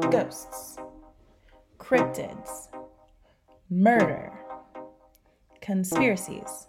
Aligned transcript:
ghosts, 0.00 0.76
cryptids, 1.78 2.68
murder, 3.70 4.32
conspiracies, 5.60 6.66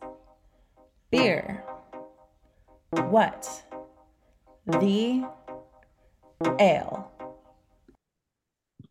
beer. 1.12 1.64
What? 2.92 3.64
The 4.66 5.28
ale. 6.60 7.12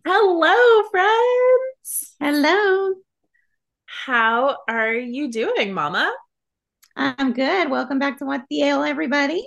Hello, 0.06 0.88
friends. 0.90 2.14
Hello. 2.20 2.94
How 3.86 4.58
are 4.68 4.92
you 4.94 5.30
doing, 5.30 5.72
Mama? 5.72 6.12
I'm 6.96 7.32
good. 7.32 7.70
Welcome 7.70 7.98
back 7.98 8.18
to 8.18 8.24
What 8.24 8.42
the 8.50 8.62
Ale, 8.62 8.82
everybody. 8.82 9.44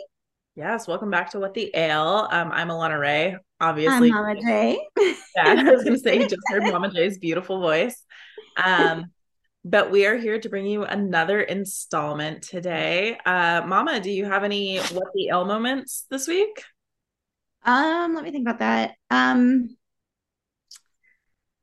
Yes, 0.55 0.87
welcome 0.87 1.11
back 1.11 1.31
to 1.31 1.39
What 1.39 1.53
the 1.53 1.71
Ale. 1.75 2.27
Um, 2.31 2.51
I'm 2.51 2.69
Alana 2.69 2.99
Ray. 2.99 3.35
Obviously, 3.59 4.11
Mama 4.11 4.35
J. 4.39 4.79
yeah, 5.35 5.55
I 5.57 5.63
was 5.71 5.83
gonna 5.83 5.97
say 5.97 6.19
just 6.27 6.41
heard 6.49 6.63
Mama 6.63 6.91
Jay's 6.91 7.17
beautiful 7.17 7.59
voice. 7.59 8.03
Um, 8.55 9.05
but 9.65 9.91
we 9.91 10.05
are 10.05 10.15
here 10.15 10.39
to 10.39 10.49
bring 10.49 10.65
you 10.65 10.83
another 10.83 11.41
installment 11.41 12.41
today. 12.41 13.17
Uh, 13.25 13.63
Mama, 13.65 13.99
do 13.99 14.11
you 14.11 14.25
have 14.25 14.43
any 14.43 14.79
What 14.79 15.07
the 15.13 15.29
Ale 15.29 15.45
moments 15.45 16.05
this 16.09 16.27
week? 16.27 16.63
Um, 17.65 18.15
let 18.15 18.23
me 18.23 18.31
think 18.31 18.47
about 18.47 18.59
that. 18.59 18.95
Um, 19.09 19.75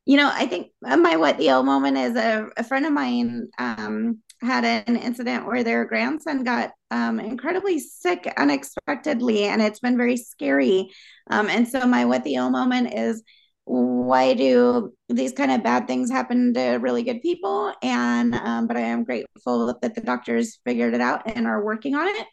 you 0.04 0.16
know, 0.16 0.30
I 0.32 0.46
think 0.46 0.72
my 0.82 1.16
what 1.16 1.38
the 1.38 1.48
Ale 1.48 1.62
moment 1.62 1.96
is 1.96 2.16
a, 2.16 2.48
a 2.56 2.64
friend 2.64 2.84
of 2.84 2.92
mine 2.92 3.48
um 3.58 4.18
had 4.44 4.64
an 4.64 4.96
incident 4.96 5.46
where 5.46 5.64
their 5.64 5.84
grandson 5.84 6.44
got 6.44 6.70
um, 6.90 7.18
incredibly 7.18 7.78
sick 7.78 8.32
unexpectedly, 8.36 9.44
and 9.44 9.62
it's 9.62 9.80
been 9.80 9.96
very 9.96 10.16
scary. 10.16 10.90
Um, 11.30 11.48
and 11.48 11.66
so, 11.66 11.86
my 11.86 12.04
what 12.04 12.24
the 12.24 12.34
ill 12.34 12.50
moment 12.50 12.94
is 12.94 13.22
why 13.64 14.34
do 14.34 14.92
these 15.08 15.32
kind 15.32 15.50
of 15.50 15.62
bad 15.62 15.86
things 15.86 16.10
happen 16.10 16.52
to 16.54 16.72
really 16.74 17.02
good 17.02 17.22
people? 17.22 17.72
And 17.82 18.34
um, 18.34 18.66
but 18.66 18.76
I 18.76 18.80
am 18.80 19.04
grateful 19.04 19.74
that 19.80 19.94
the 19.94 20.00
doctors 20.00 20.58
figured 20.64 20.94
it 20.94 21.00
out 21.00 21.22
and 21.26 21.46
are 21.46 21.64
working 21.64 21.94
on 21.94 22.08
it. 22.08 22.26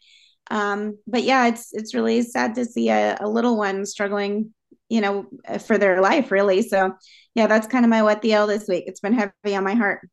Um, 0.50 0.98
but 1.06 1.22
yeah, 1.22 1.46
it's 1.48 1.72
it's 1.72 1.94
really 1.94 2.22
sad 2.22 2.54
to 2.56 2.64
see 2.64 2.90
a, 2.90 3.16
a 3.20 3.28
little 3.28 3.56
one 3.56 3.86
struggling, 3.86 4.52
you 4.88 5.00
know, 5.00 5.26
for 5.66 5.78
their 5.78 6.00
life, 6.02 6.30
really. 6.30 6.62
So 6.62 6.92
yeah, 7.34 7.46
that's 7.46 7.66
kind 7.66 7.84
of 7.84 7.90
my 7.90 8.02
what 8.02 8.22
the 8.22 8.32
ill 8.32 8.46
this 8.46 8.68
week. 8.68 8.84
It's 8.86 9.00
been 9.00 9.14
heavy 9.14 9.56
on 9.56 9.64
my 9.64 9.74
heart 9.74 10.08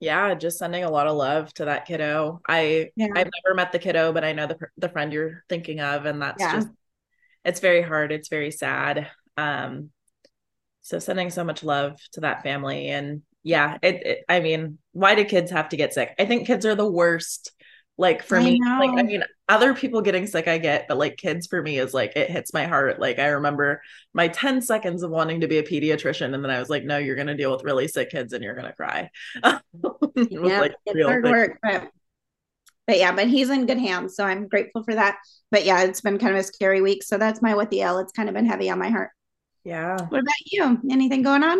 yeah 0.00 0.34
just 0.34 0.58
sending 0.58 0.84
a 0.84 0.90
lot 0.90 1.06
of 1.06 1.16
love 1.16 1.52
to 1.54 1.64
that 1.64 1.86
kiddo 1.86 2.40
i 2.48 2.90
yeah. 2.96 3.08
i've 3.14 3.30
never 3.44 3.54
met 3.54 3.72
the 3.72 3.78
kiddo 3.78 4.12
but 4.12 4.24
i 4.24 4.32
know 4.32 4.46
the 4.46 4.56
the 4.76 4.88
friend 4.88 5.12
you're 5.12 5.42
thinking 5.48 5.80
of 5.80 6.06
and 6.06 6.22
that's 6.22 6.40
yeah. 6.40 6.54
just 6.54 6.68
it's 7.44 7.60
very 7.60 7.82
hard 7.82 8.12
it's 8.12 8.28
very 8.28 8.50
sad 8.50 9.08
um 9.36 9.90
so 10.82 10.98
sending 10.98 11.30
so 11.30 11.44
much 11.44 11.64
love 11.64 11.98
to 12.12 12.20
that 12.20 12.42
family 12.42 12.88
and 12.88 13.22
yeah 13.42 13.78
it, 13.82 14.06
it 14.06 14.24
i 14.28 14.40
mean 14.40 14.78
why 14.92 15.14
do 15.14 15.24
kids 15.24 15.50
have 15.50 15.68
to 15.68 15.76
get 15.76 15.92
sick 15.92 16.14
i 16.18 16.24
think 16.24 16.46
kids 16.46 16.64
are 16.64 16.74
the 16.74 16.90
worst 16.90 17.52
like 17.98 18.22
for 18.22 18.38
I 18.38 18.44
me 18.44 18.58
know. 18.60 18.78
like 18.78 18.98
i 18.98 19.02
mean 19.02 19.24
other 19.48 19.74
people 19.74 20.00
getting 20.00 20.26
sick 20.26 20.48
i 20.48 20.56
get 20.56 20.86
but 20.88 20.96
like 20.96 21.16
kids 21.16 21.46
for 21.46 21.60
me 21.60 21.78
is 21.78 21.92
like 21.92 22.14
it 22.16 22.30
hits 22.30 22.54
my 22.54 22.64
heart. 22.64 23.00
Like 23.00 23.18
i 23.18 23.26
remember 23.26 23.82
my 24.14 24.28
10 24.28 24.62
seconds 24.62 25.02
of 25.02 25.10
wanting 25.10 25.40
to 25.40 25.48
be 25.48 25.58
a 25.58 25.62
pediatrician 25.62 26.32
and 26.32 26.42
then 26.42 26.50
i 26.50 26.58
was 26.58 26.70
like 26.70 26.84
no 26.84 26.96
you're 26.96 27.16
going 27.16 27.26
to 27.26 27.34
deal 27.36 27.50
with 27.50 27.64
really 27.64 27.88
sick 27.88 28.10
kids 28.10 28.32
and 28.32 28.42
you're 28.42 28.54
going 28.54 28.66
to 28.66 28.72
cry 28.72 29.10
yeah 29.42 30.60
like 30.60 30.74
it's 30.86 31.04
hard 31.04 31.24
thing. 31.24 31.32
work 31.32 31.58
but 31.62 31.90
but 32.86 32.98
yeah 32.98 33.12
but 33.12 33.26
he's 33.26 33.50
in 33.50 33.66
good 33.66 33.78
hands 33.78 34.14
so 34.14 34.24
i'm 34.24 34.48
grateful 34.48 34.82
for 34.82 34.94
that. 34.94 35.16
But 35.50 35.64
yeah 35.64 35.82
it's 35.82 36.00
been 36.00 36.18
kind 36.18 36.34
of 36.34 36.40
a 36.40 36.44
scary 36.44 36.80
week 36.80 37.02
so 37.02 37.18
that's 37.18 37.42
my 37.42 37.54
what 37.54 37.70
the 37.70 37.82
l. 37.82 37.98
It's 37.98 38.12
kind 38.12 38.28
of 38.28 38.34
been 38.34 38.46
heavy 38.46 38.70
on 38.70 38.78
my 38.78 38.90
heart. 38.90 39.10
Yeah. 39.64 39.96
What 40.08 40.20
about 40.20 40.46
you? 40.46 40.80
Anything 40.90 41.22
going 41.22 41.42
on 41.42 41.58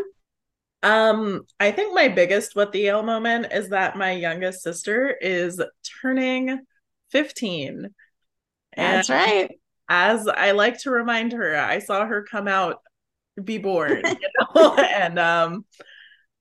um, 0.83 1.43
I 1.59 1.71
think 1.73 1.95
my 1.95 2.09
biggest 2.09 2.55
what 2.55 2.73
the 2.73 2.87
ale 2.87 3.03
moment 3.03 3.53
is 3.53 3.71
that 3.71 3.97
my 3.97 4.13
youngest 4.13 4.63
sister 4.63 5.17
is 5.21 5.61
turning 6.03 6.61
15. 7.11 7.89
That's 8.77 9.11
right. 9.11 9.51
As 9.89 10.29
I 10.29 10.53
like 10.53 10.81
to 10.83 10.91
remind 10.91 11.33
her, 11.33 11.57
I 11.57 11.79
saw 11.81 12.07
her 12.07 12.25
come 12.31 12.47
out, 12.47 12.77
be 13.43 13.59
born, 13.59 14.03
you 14.05 14.55
know? 14.55 14.75
and 14.77 15.19
um 15.19 15.65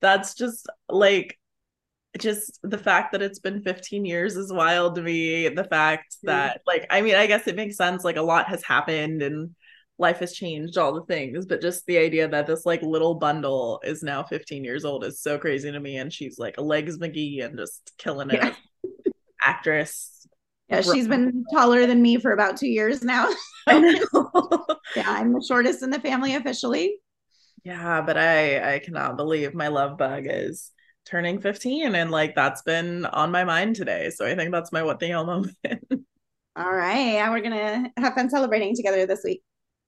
that's 0.00 0.34
just 0.34 0.68
like 0.88 1.38
just 2.18 2.60
the 2.62 2.78
fact 2.78 3.12
that 3.12 3.22
it's 3.22 3.40
been 3.40 3.62
15 3.62 4.04
years 4.04 4.36
is 4.36 4.52
wild 4.52 4.94
to 4.96 5.02
me. 5.02 5.48
The 5.48 5.64
fact 5.64 6.16
that 6.24 6.60
like 6.66 6.86
I 6.90 7.00
mean, 7.00 7.16
I 7.16 7.26
guess 7.26 7.48
it 7.48 7.56
makes 7.56 7.76
sense, 7.76 8.04
like 8.04 8.16
a 8.16 8.22
lot 8.22 8.48
has 8.48 8.62
happened 8.62 9.22
and 9.22 9.54
life 9.98 10.20
has 10.20 10.32
changed 10.32 10.78
all 10.78 10.92
the 10.92 11.04
things 11.04 11.44
but 11.44 11.60
just 11.60 11.84
the 11.86 11.98
idea 11.98 12.28
that 12.28 12.46
this 12.46 12.64
like 12.64 12.82
little 12.82 13.14
bundle 13.14 13.80
is 13.84 14.02
now 14.02 14.22
15 14.22 14.64
years 14.64 14.84
old 14.84 15.04
is 15.04 15.20
so 15.20 15.36
crazy 15.38 15.70
to 15.70 15.80
me 15.80 15.96
and 15.96 16.12
she's 16.12 16.38
like 16.38 16.56
a 16.58 16.62
legs 16.62 16.98
mcgee 16.98 17.44
and 17.44 17.58
just 17.58 17.92
killing 17.98 18.30
it. 18.30 18.42
Yeah. 18.42 18.52
actress. 19.42 20.26
Yeah 20.68 20.82
she's 20.82 21.08
been 21.08 21.44
taller 21.52 21.86
than 21.86 22.00
me 22.00 22.18
for 22.18 22.32
about 22.32 22.56
two 22.56 22.68
years 22.68 23.02
now. 23.02 23.28
Yeah 23.68 25.04
i'm 25.06 25.34
the 25.34 25.44
shortest 25.46 25.82
in 25.82 25.90
the 25.90 26.00
family 26.00 26.34
officially. 26.34 26.96
Yeah 27.64 28.00
but 28.00 28.16
i 28.16 28.74
i 28.74 28.78
cannot 28.78 29.16
believe 29.16 29.54
my 29.54 29.68
love 29.68 29.98
bug 29.98 30.24
is 30.26 30.70
turning 31.04 31.40
15 31.40 31.94
and 31.94 32.10
like 32.10 32.34
that's 32.34 32.62
been 32.62 33.04
on 33.06 33.30
my 33.30 33.44
mind 33.44 33.76
today 33.76 34.10
so 34.10 34.26
i 34.26 34.34
think 34.34 34.52
that's 34.52 34.72
my 34.72 34.82
what 34.82 35.00
the 35.00 35.08
hell 35.08 35.24
moment. 35.24 35.56
All 36.56 36.72
right 36.72 37.14
yeah 37.14 37.30
we're 37.30 37.40
gonna 37.40 37.90
have 37.96 38.14
fun 38.14 38.30
celebrating 38.30 38.76
together 38.76 39.06
this 39.06 39.22
week 39.24 39.42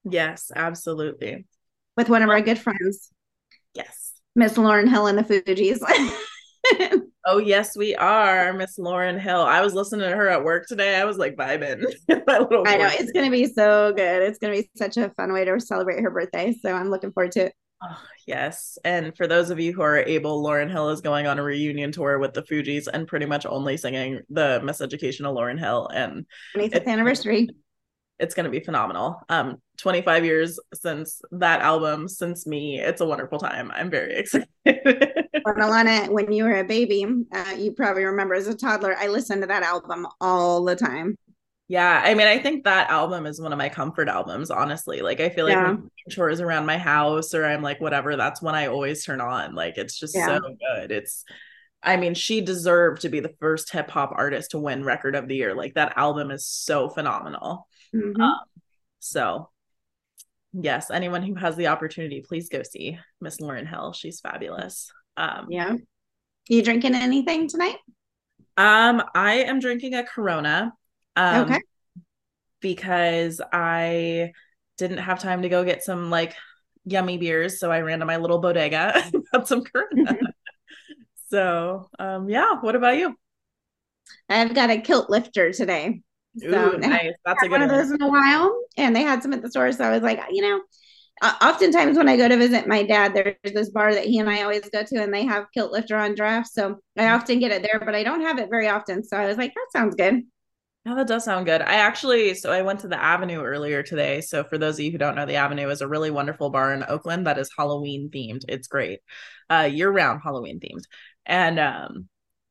Yes, 0.05 0.51
absolutely. 0.55 1.47
With 1.97 2.09
one 2.09 2.23
of 2.23 2.31
our 2.31 2.41
good 2.41 2.59
friends. 2.59 3.11
Yes. 3.75 4.13
Miss 4.35 4.55
Lauryn 4.55 4.89
Hill 4.89 5.07
and 5.07 5.19
the 5.19 5.23
Fugees. 5.23 5.81
oh, 7.27 7.39
yes, 7.39 7.77
we 7.77 7.95
are. 7.97 8.53
Miss 8.53 8.79
Lauryn 8.79 9.19
Hill. 9.19 9.41
I 9.41 9.61
was 9.61 9.75
listening 9.75 10.09
to 10.09 10.17
her 10.17 10.29
at 10.29 10.45
work 10.45 10.67
today. 10.67 10.97
I 10.97 11.05
was 11.05 11.19
like 11.19 11.37
vibing. 11.37 11.85
I 12.11 12.77
know. 12.77 12.91
It's 12.93 13.13
going 13.13 13.27
to 13.27 13.31
be 13.31 13.47
so 13.47 13.93
good. 13.95 14.23
It's 14.23 14.39
going 14.39 14.55
to 14.55 14.63
be 14.63 14.71
such 14.77 14.97
a 14.97 15.11
fun 15.11 15.33
way 15.33 15.45
to 15.45 15.59
celebrate 15.61 16.01
her 16.01 16.11
birthday. 16.11 16.55
So 16.63 16.73
I'm 16.73 16.91
looking 16.91 17.13
forward 17.13 17.33
to 17.33 17.47
it. 17.47 17.55
Oh, 17.83 18.03
yes. 18.27 18.79
And 18.85 19.17
for 19.17 19.27
those 19.27 19.51
of 19.51 19.59
you 19.59 19.73
who 19.73 19.81
are 19.83 19.97
able, 19.97 20.43
Lauryn 20.45 20.71
Hill 20.71 20.91
is 20.91 21.01
going 21.01 21.27
on 21.27 21.39
a 21.39 21.43
reunion 21.43 21.93
tour 21.93 22.19
with 22.19 22.35
the 22.35 22.43
Fugees 22.43 22.89
and 22.93 23.09
pretty 23.09 23.27
much 23.27 23.47
only 23.47 23.79
singing 23.79 24.21
the 24.29 24.61
Miseducation 24.63 25.25
of 25.25 25.35
Lauryn 25.35 25.59
Hill. 25.59 25.89
And 25.89 26.27
25th 26.57 26.87
anniversary 26.87 27.49
it's 28.21 28.35
going 28.35 28.45
to 28.45 28.51
be 28.51 28.61
phenomenal. 28.61 29.23
Um, 29.29 29.57
25 29.79 30.25
years 30.25 30.61
since 30.75 31.23
that 31.33 31.63
album, 31.63 32.07
since 32.07 32.47
me, 32.47 32.79
it's 32.79 33.01
a 33.01 33.07
wonderful 33.07 33.39
time. 33.39 33.71
I'm 33.75 33.91
very 33.91 34.15
excited. 34.19 34.49
well, 34.65 35.55
Alana, 35.57 36.09
when 36.11 36.31
you 36.31 36.45
were 36.45 36.61
a 36.61 36.65
baby, 36.65 37.07
uh, 37.33 37.55
you 37.57 37.73
probably 37.73 38.05
remember 38.05 38.35
as 38.35 38.47
a 38.47 38.55
toddler, 38.55 38.95
I 38.97 39.09
listened 39.09 39.43
to 39.43 39.49
that 39.49 39.63
album 39.63 40.07
all 40.21 40.65
the 40.65 40.77
time. 40.77 41.17
Yeah, 41.71 42.03
I 42.05 42.15
mean, 42.15 42.27
I 42.27 42.39
think 42.39 42.65
that 42.65 42.91
album 42.91 43.27
is 43.27 43.41
one 43.41 43.53
of 43.53 43.59
my 43.59 43.69
comfort 43.69 44.09
albums, 44.09 44.51
honestly. 44.51 45.03
Like, 45.03 45.21
I 45.21 45.29
feel 45.29 45.45
like 45.45 45.55
yeah. 45.55 45.75
when 45.75 45.89
chores 46.11 46.41
around 46.41 46.67
my 46.67 46.79
house 46.79 47.33
or 47.33 47.47
I'm 47.47 47.63
like, 47.63 47.81
whatever, 47.81 48.17
that's 48.17 48.43
when 48.43 48.57
I 48.57 48.67
always 48.67 49.05
turn 49.05 49.21
on. 49.21 49.55
Like, 49.55 49.79
it's 49.79 49.97
just 49.97 50.17
yeah. 50.17 50.27
so 50.27 50.41
good. 50.41 50.91
It's, 50.91 51.25
I 51.81 51.97
mean, 51.97 52.15
she 52.15 52.41
deserved 52.41 53.03
to 53.03 53.09
be 53.09 53.21
the 53.21 53.37
first 53.39 53.73
hip 53.73 53.89
hop 53.89 54.13
artist 54.17 54.51
to 54.51 54.59
win 54.59 54.83
record 54.85 55.15
of 55.15 55.29
the 55.29 55.37
year. 55.37 55.55
Like, 55.55 55.75
that 55.75 55.97
album 55.97 56.33
is 56.33 56.45
so 56.45 56.89
phenomenal. 56.89 57.69
Mm-hmm. 57.95 58.21
Um, 58.21 58.41
so, 58.99 59.51
yes, 60.53 60.91
anyone 60.91 61.23
who 61.23 61.35
has 61.35 61.57
the 61.57 61.69
opportunity, 61.69 62.21
please 62.21 62.49
go 62.49 62.63
see 62.63 62.99
Miss 63.21 63.39
Lauryn 63.39 63.67
Hill. 63.67 63.93
She's 63.93 64.21
fabulous. 64.21 64.93
Um, 65.17 65.47
yeah. 65.49 65.77
You 66.49 66.63
drinking 66.63 66.95
anything 66.95 67.49
tonight? 67.49 67.77
Um, 68.57 69.03
I 69.15 69.45
am 69.45 69.61
drinking 69.61 69.95
a 69.95 70.05
Corona. 70.05 70.73
Um, 71.17 71.45
okay. 71.45 71.61
Because 72.61 73.41
I 73.53 74.33
didn't 74.77 74.99
have 74.99 75.19
time 75.19 75.43
to 75.43 75.49
go 75.49 75.65
get 75.65 75.83
some 75.83 76.11
like 76.11 76.35
yummy 76.85 77.19
beers, 77.19 77.59
so 77.59 77.71
I 77.71 77.81
ran 77.81 78.01
to 78.01 78.07
my 78.07 78.17
little 78.17 78.39
bodega 78.39 78.93
and 79.15 79.25
got 79.33 79.49
some 79.49 79.65
Corona. 79.65 80.19
so, 81.31 81.89
um, 81.99 82.29
yeah. 82.29 82.57
What 82.61 82.77
about 82.77 82.97
you? 82.97 83.15
I've 84.29 84.55
got 84.55 84.71
a 84.71 84.81
kilt 84.81 85.09
lifter 85.09 85.53
today. 85.53 86.03
So 86.39 86.73
nice. 86.73 87.13
That's 87.25 87.43
a 87.43 87.49
good 87.49 87.61
one, 87.61 87.63
of 87.63 87.71
those 87.71 87.91
in 87.91 88.01
a 88.01 88.09
while, 88.09 88.57
and 88.77 88.95
they 88.95 89.03
had 89.03 89.23
some 89.23 89.33
at 89.33 89.43
the 89.43 89.51
store. 89.51 89.73
So 89.73 89.85
I 89.85 89.91
was 89.91 90.03
like, 90.03 90.21
you 90.31 90.43
know, 90.43 90.61
uh, 91.23 91.35
oftentimes 91.43 91.97
when 91.97 92.09
I 92.09 92.17
go 92.17 92.29
to 92.29 92.37
visit 92.37 92.69
my 92.69 92.83
dad, 92.83 93.15
there's 93.15 93.53
this 93.53 93.71
bar 93.71 93.93
that 93.93 94.07
he 94.07 94.19
and 94.19 94.31
I 94.31 94.43
always 94.43 94.69
go 94.71 94.83
to, 94.83 95.03
and 95.03 95.13
they 95.13 95.25
have 95.25 95.47
kilt 95.53 95.73
lifter 95.73 95.97
on 95.97 96.15
draft. 96.15 96.49
So 96.53 96.79
I 96.97 97.03
mm-hmm. 97.03 97.15
often 97.15 97.41
get 97.41 97.53
it 97.53 97.63
there, 97.63 97.81
but 97.85 97.95
I 97.95 98.05
don't 98.05 98.23
have 98.23 98.39
it 98.39 98.49
very 98.49 98.69
often. 98.69 99.03
So 99.03 99.17
I 99.17 99.27
was 99.27 99.37
like, 99.37 99.53
that 99.55 99.67
sounds 99.73 99.97
good. 99.97 100.23
Yeah, 100.87 100.95
that 100.95 101.09
does 101.09 101.25
sound 101.25 101.45
good. 101.45 101.61
I 101.61 101.75
actually, 101.75 102.33
so 102.35 102.51
I 102.51 102.63
went 102.63 102.81
to 102.81 102.89
the 102.89 103.03
Avenue 103.03 103.43
earlier 103.43 103.83
today. 103.83 104.23
So 104.23 104.45
for 104.45 104.57
those 104.57 104.79
of 104.79 104.85
you 104.85 104.91
who 104.91 104.97
don't 104.97 105.15
know, 105.15 105.27
the 105.27 105.35
Avenue 105.35 105.69
is 105.69 105.83
a 105.83 105.89
really 105.89 106.11
wonderful 106.11 106.49
bar 106.49 106.73
in 106.73 106.85
Oakland 106.89 107.27
that 107.27 107.39
is 107.39 107.51
Halloween 107.55 108.09
themed. 108.09 108.45
It's 108.49 108.67
great, 108.67 109.01
uh, 109.51 109.69
year 109.71 109.91
round 109.91 110.23
Halloween 110.25 110.59
themed, 110.59 110.85
and 111.27 111.59
um, 111.59 112.09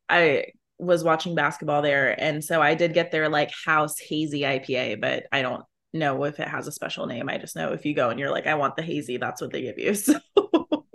I 0.08 0.46
was 0.80 1.04
watching 1.04 1.36
basketball 1.36 1.81
there. 1.81 2.20
And 2.20 2.44
so 2.44 2.62
I 2.62 2.74
did 2.74 2.94
get 2.94 3.12
their 3.12 3.30
like 3.30 3.52
house 3.66 4.00
hazy 4.00 4.42
IPA, 4.42 5.02
but 5.02 5.26
I 5.31 5.42
don't 5.42 5.64
know 5.94 6.24
if 6.24 6.40
it 6.40 6.48
has 6.48 6.68
a 6.68 6.72
special 6.72 7.06
name. 7.06 7.30
I 7.30 7.38
just 7.38 7.56
know 7.56 7.74
if 7.74 7.86
you 7.86 7.94
go 7.94 8.10
and 8.10 8.20
you're 8.20 8.31
like, 8.31 8.48
I 8.48 8.56
want 8.56 8.76
the 8.76 8.81
hazy, 8.81 9.18
that's 9.18 9.42
what 9.42 9.52
they 9.52 9.62
give 9.62 9.78
you. 9.78 9.94
So 10.04 10.86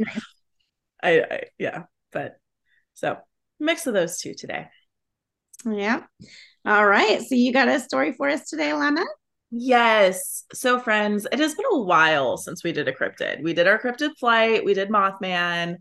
I, 1.02 1.20
I 1.20 1.42
yeah, 1.58 1.82
but 2.12 2.36
so 2.94 3.19
mix 3.60 3.86
of 3.86 3.92
those 3.92 4.19
two 4.19 4.32
today. 4.34 4.69
Yeah. 5.66 6.02
All 6.64 6.86
right. 6.86 7.20
So 7.20 7.34
you 7.34 7.52
got 7.52 7.69
a 7.69 7.78
story 7.78 8.12
for 8.12 8.28
us 8.28 8.48
today, 8.48 8.72
Lana? 8.72 9.04
Yes. 9.50 10.44
So, 10.52 10.81
friends, 10.81 11.28
it 11.31 11.38
has 11.38 11.54
been 11.54 11.66
a 11.70 11.82
while 11.82 12.36
since 12.36 12.64
we 12.64 12.72
did 12.72 12.88
a 12.88 12.92
cryptid. 12.92 13.42
We 13.42 13.52
did 13.52 13.69
our 13.69 13.78
cryptid 13.78 14.16
flight, 14.19 14.64
we 14.64 14.75
did 14.75 14.88
Mothman, 14.88 15.76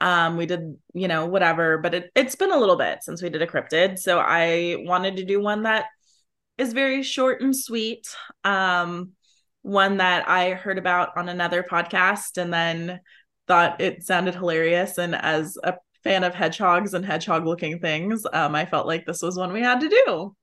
um, 0.00 0.36
we 0.36 0.46
did, 0.46 0.76
you 0.94 1.08
know, 1.08 1.26
whatever, 1.26 1.78
but 1.78 1.94
it, 1.94 2.10
it's 2.14 2.36
been 2.36 2.52
a 2.52 2.58
little 2.58 2.76
bit 2.76 3.02
since 3.02 3.22
we 3.22 3.30
did 3.30 3.42
a 3.42 3.46
cryptid. 3.46 3.98
So, 3.98 4.18
I 4.18 4.76
wanted 4.80 5.16
to 5.16 5.24
do 5.24 5.40
one 5.40 5.62
that 5.64 5.86
is 6.58 6.72
very 6.72 7.02
short 7.02 7.40
and 7.40 7.56
sweet. 7.56 8.06
Um, 8.44 9.12
one 9.62 9.96
that 9.96 10.28
I 10.28 10.50
heard 10.50 10.78
about 10.78 11.16
on 11.16 11.28
another 11.28 11.62
podcast 11.62 12.38
and 12.38 12.52
then 12.52 13.00
thought 13.48 13.80
it 13.80 14.04
sounded 14.04 14.34
hilarious. 14.34 14.96
And 14.98 15.14
as 15.14 15.58
a 15.62 15.74
fan 16.04 16.22
of 16.22 16.34
hedgehogs 16.34 16.94
and 16.94 17.04
hedgehog 17.04 17.44
looking 17.44 17.80
things, 17.80 18.24
um, 18.32 18.54
I 18.54 18.64
felt 18.64 18.86
like 18.86 19.06
this 19.06 19.22
was 19.22 19.36
one 19.36 19.52
we 19.52 19.62
had 19.62 19.80
to 19.80 19.88
do. 19.88 20.36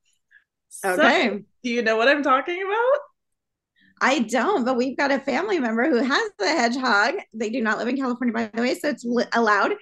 Okay. 0.85 1.29
So, 1.29 1.39
do 1.63 1.69
you 1.69 1.81
know 1.81 1.95
what 1.95 2.09
I'm 2.09 2.23
talking 2.23 2.61
about? 2.61 2.99
I 4.03 4.19
don't, 4.19 4.65
but 4.65 4.75
we've 4.75 4.97
got 4.97 5.11
a 5.11 5.19
family 5.19 5.59
member 5.59 5.89
who 5.89 6.03
has 6.03 6.31
a 6.41 6.45
hedgehog. 6.45 7.15
They 7.33 7.49
do 7.49 7.61
not 7.61 7.77
live 7.77 7.87
in 7.87 7.95
California, 7.95 8.33
by 8.33 8.51
the 8.53 8.61
way, 8.61 8.75
so 8.75 8.89
it's 8.89 9.05
allowed. 9.31 9.75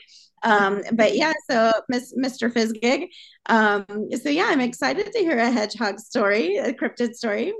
Um, 0.43 0.83
but 0.93 1.15
yeah, 1.15 1.33
so 1.49 1.71
Miss 1.89 2.13
Mr. 2.13 2.53
Fizzgig. 2.53 3.07
Um, 3.47 3.85
so 4.21 4.29
yeah, 4.29 4.45
I'm 4.49 4.61
excited 4.61 5.11
to 5.11 5.19
hear 5.19 5.39
a 5.39 5.49
hedgehog 5.49 5.99
story, 5.99 6.57
a 6.57 6.71
cryptid 6.71 7.15
story. 7.15 7.51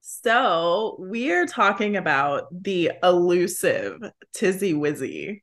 So 0.00 0.96
we 0.98 1.32
are 1.32 1.44
talking 1.44 1.96
about 1.98 2.44
the 2.50 2.92
elusive 3.02 3.98
Tizzy 4.32 4.72
Wizzy. 4.72 5.42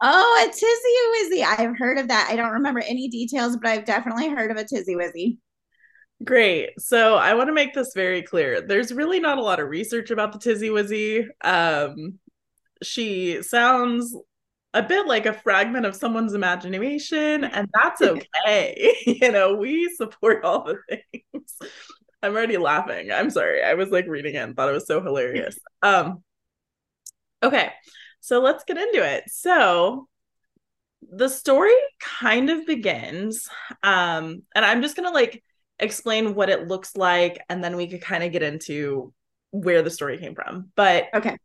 Oh, 0.00 0.44
a 0.44 0.52
Tizzy 0.52 1.40
Wizzy. 1.40 1.44
I've 1.44 1.76
heard 1.76 1.98
of 1.98 2.06
that. 2.08 2.28
I 2.30 2.36
don't 2.36 2.52
remember 2.52 2.80
any 2.80 3.08
details, 3.08 3.56
but 3.56 3.70
I've 3.70 3.84
definitely 3.84 4.28
heard 4.28 4.52
of 4.52 4.56
a 4.58 4.64
Tizzy 4.64 4.94
Wizzy. 4.94 5.38
Great. 6.24 6.80
So 6.80 7.16
I 7.16 7.34
want 7.34 7.48
to 7.48 7.54
make 7.54 7.74
this 7.74 7.92
very 7.94 8.22
clear. 8.22 8.60
There's 8.60 8.92
really 8.92 9.18
not 9.18 9.38
a 9.38 9.42
lot 9.42 9.60
of 9.60 9.68
research 9.68 10.10
about 10.10 10.32
the 10.32 10.38
Tizzy 10.38 10.68
Wizzy. 10.68 11.26
Um, 11.42 12.18
she 12.82 13.42
sounds 13.42 14.14
a 14.74 14.82
bit 14.82 15.06
like 15.06 15.26
a 15.26 15.32
fragment 15.32 15.86
of 15.86 15.96
someone's 15.96 16.34
imagination, 16.34 17.44
and 17.44 17.68
that's 17.74 18.02
okay. 18.02 18.94
you 19.06 19.32
know, 19.32 19.54
we 19.56 19.92
support 19.94 20.44
all 20.44 20.64
the 20.64 20.78
things. 20.88 21.58
I'm 22.22 22.32
already 22.36 22.56
laughing. 22.58 23.10
I'm 23.10 23.30
sorry. 23.30 23.64
I 23.64 23.74
was 23.74 23.90
like 23.90 24.06
reading 24.06 24.34
it 24.34 24.38
and 24.38 24.54
thought 24.54 24.68
it 24.68 24.72
was 24.72 24.86
so 24.86 25.00
hilarious. 25.02 25.58
Um, 25.82 26.22
okay, 27.42 27.70
so 28.20 28.40
let's 28.40 28.64
get 28.64 28.78
into 28.78 29.04
it. 29.04 29.24
So 29.28 30.08
the 31.10 31.28
story 31.28 31.74
kind 32.00 32.48
of 32.48 32.64
begins, 32.64 33.48
um, 33.82 34.42
and 34.54 34.64
I'm 34.64 34.82
just 34.82 34.94
gonna 34.94 35.10
like 35.10 35.42
explain 35.82 36.34
what 36.34 36.48
it 36.48 36.68
looks 36.68 36.96
like, 36.96 37.42
and 37.48 37.62
then 37.62 37.76
we 37.76 37.88
could 37.88 38.00
kind 38.00 38.24
of 38.24 38.32
get 38.32 38.42
into 38.42 39.12
where 39.50 39.82
the 39.82 39.90
story 39.90 40.16
came 40.16 40.34
from. 40.34 40.70
But 40.74 41.08
okay. 41.12 41.36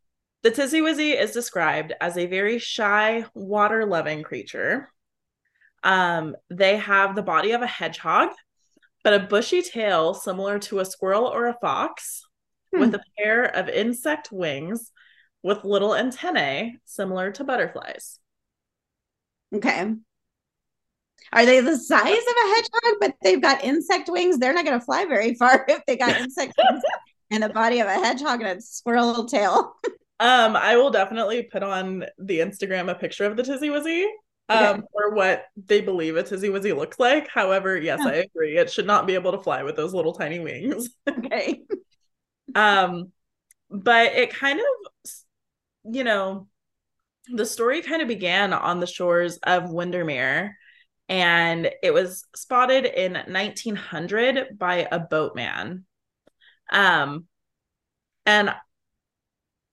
The 0.44 0.51
Tizzy 0.51 0.80
Wizzy 0.80 1.19
is 1.19 1.31
described 1.31 1.94
as 2.00 2.16
a 2.16 2.28
very 2.28 2.60
shy, 2.60 3.25
water 3.34 3.86
loving 3.86 4.24
creature. 4.24 4.89
Um, 5.84 6.36
they 6.50 6.78
have 6.78 7.16
the 7.16 7.24
body 7.24 7.51
of 7.51 7.62
a 7.62 7.68
hedgehog, 7.68 8.30
but 9.04 9.13
a 9.13 9.19
bushy 9.19 9.62
tail 9.62 10.13
similar 10.13 10.60
to 10.60 10.80
a 10.80 10.86
squirrel 10.86 11.25
or 11.25 11.48
a 11.48 11.57
fox, 11.60 12.24
hmm. 12.74 12.80
with 12.80 12.94
a 12.94 13.01
pair 13.18 13.44
of 13.44 13.68
insect 13.68 14.31
wings 14.31 14.92
with 15.44 15.63
little 15.63 15.95
antennae 15.95 16.78
similar 16.86 17.31
to 17.31 17.44
butterflies. 17.44 18.19
Okay. 19.54 19.94
Are 21.33 21.45
they 21.45 21.59
the 21.59 21.77
size 21.77 22.01
of 22.01 22.06
a 22.06 22.56
hedgehog, 22.56 22.95
but 23.00 23.15
they've 23.21 23.41
got 23.41 23.63
insect 23.63 24.09
wings? 24.09 24.38
They're 24.38 24.53
not 24.53 24.65
going 24.65 24.79
to 24.79 24.85
fly 24.85 25.06
very 25.06 25.33
far 25.35 25.65
if 25.69 25.81
they 25.85 25.97
got 25.97 26.19
insect 26.19 26.53
wings 26.57 26.83
and 27.31 27.44
the 27.44 27.50
body 27.50 27.79
of 27.79 27.88
a 27.88 27.94
hedgehog 27.94 28.41
and 28.41 28.59
a 28.59 28.62
squirrel 28.62 29.25
tail. 29.25 29.75
um, 30.19 30.56
I 30.56 30.77
will 30.77 30.91
definitely 30.91 31.44
put 31.44 31.63
on 31.63 32.06
the 32.18 32.39
Instagram 32.39 32.89
a 32.89 32.95
picture 32.95 33.25
of 33.25 33.35
the 33.35 33.44
Tizzy 33.44 33.69
Wizzy. 33.69 34.06
Um, 34.50 34.77
okay. 34.77 34.81
or 34.94 35.13
what 35.13 35.47
they 35.57 35.81
believe 35.81 36.15
a 36.15 36.24
Tizzy 36.24 36.47
Wizzy 36.47 36.74
looks 36.74 37.00
like. 37.00 37.27
However, 37.27 37.77
yes, 37.77 38.00
I 38.00 38.13
agree. 38.13 38.57
It 38.57 38.71
should 38.71 38.88
not 38.88 39.06
be 39.06 39.15
able 39.15 39.33
to 39.33 39.39
fly 39.39 39.63
with 39.63 39.75
those 39.75 39.94
little 39.94 40.13
tiny 40.13 40.39
wings. 40.39 40.89
okay. 41.09 41.63
um, 42.56 43.12
but 43.69 44.13
it 44.13 44.33
kind 44.33 44.62
of, 44.62 45.12
you 45.83 46.06
know, 46.06 46.47
the 47.27 47.45
story 47.45 47.81
kind 47.81 48.01
of 48.01 48.07
began 48.07 48.53
on 48.53 48.79
the 48.79 48.88
shores 48.88 49.38
of 49.44 49.69
Windermere 49.69 50.56
and 51.09 51.69
it 51.81 51.94
was 51.94 52.25
spotted 52.36 52.86
in 52.86 53.13
1900 53.13 54.57
by 54.57 54.88
a 54.92 55.00
boatman. 55.00 55.86
Um, 56.71 57.25
and 58.25 58.54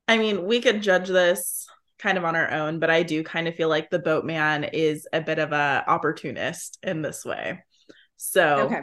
I 0.06 0.18
mean, 0.18 0.46
we 0.46 0.60
could 0.60 0.82
judge 0.82 1.08
this 1.08 1.66
kind 1.98 2.18
of 2.18 2.24
on 2.24 2.36
our 2.36 2.50
own, 2.50 2.78
but 2.78 2.90
I 2.90 3.02
do 3.02 3.24
kind 3.24 3.48
of 3.48 3.54
feel 3.54 3.68
like 3.68 3.90
the 3.90 3.98
boatman 3.98 4.64
is 4.64 5.08
a 5.12 5.20
bit 5.20 5.38
of 5.38 5.52
a 5.52 5.84
opportunist 5.86 6.78
in 6.82 7.02
this 7.02 7.24
way. 7.24 7.64
So 8.16 8.58
okay. 8.60 8.82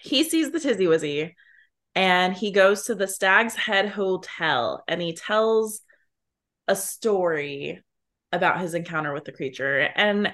he 0.00 0.24
sees 0.24 0.50
the 0.50 0.60
Tizzy 0.60 0.86
Wizzy 0.86 1.34
and 1.94 2.34
he 2.34 2.50
goes 2.50 2.84
to 2.84 2.94
the 2.94 3.06
Stag's 3.06 3.54
Head 3.54 3.88
Hotel 3.88 4.82
and 4.88 5.00
he 5.00 5.14
tells 5.14 5.82
a 6.66 6.74
story 6.74 7.82
about 8.32 8.60
his 8.60 8.74
encounter 8.74 9.12
with 9.12 9.24
the 9.24 9.32
creature. 9.32 9.80
And 9.94 10.32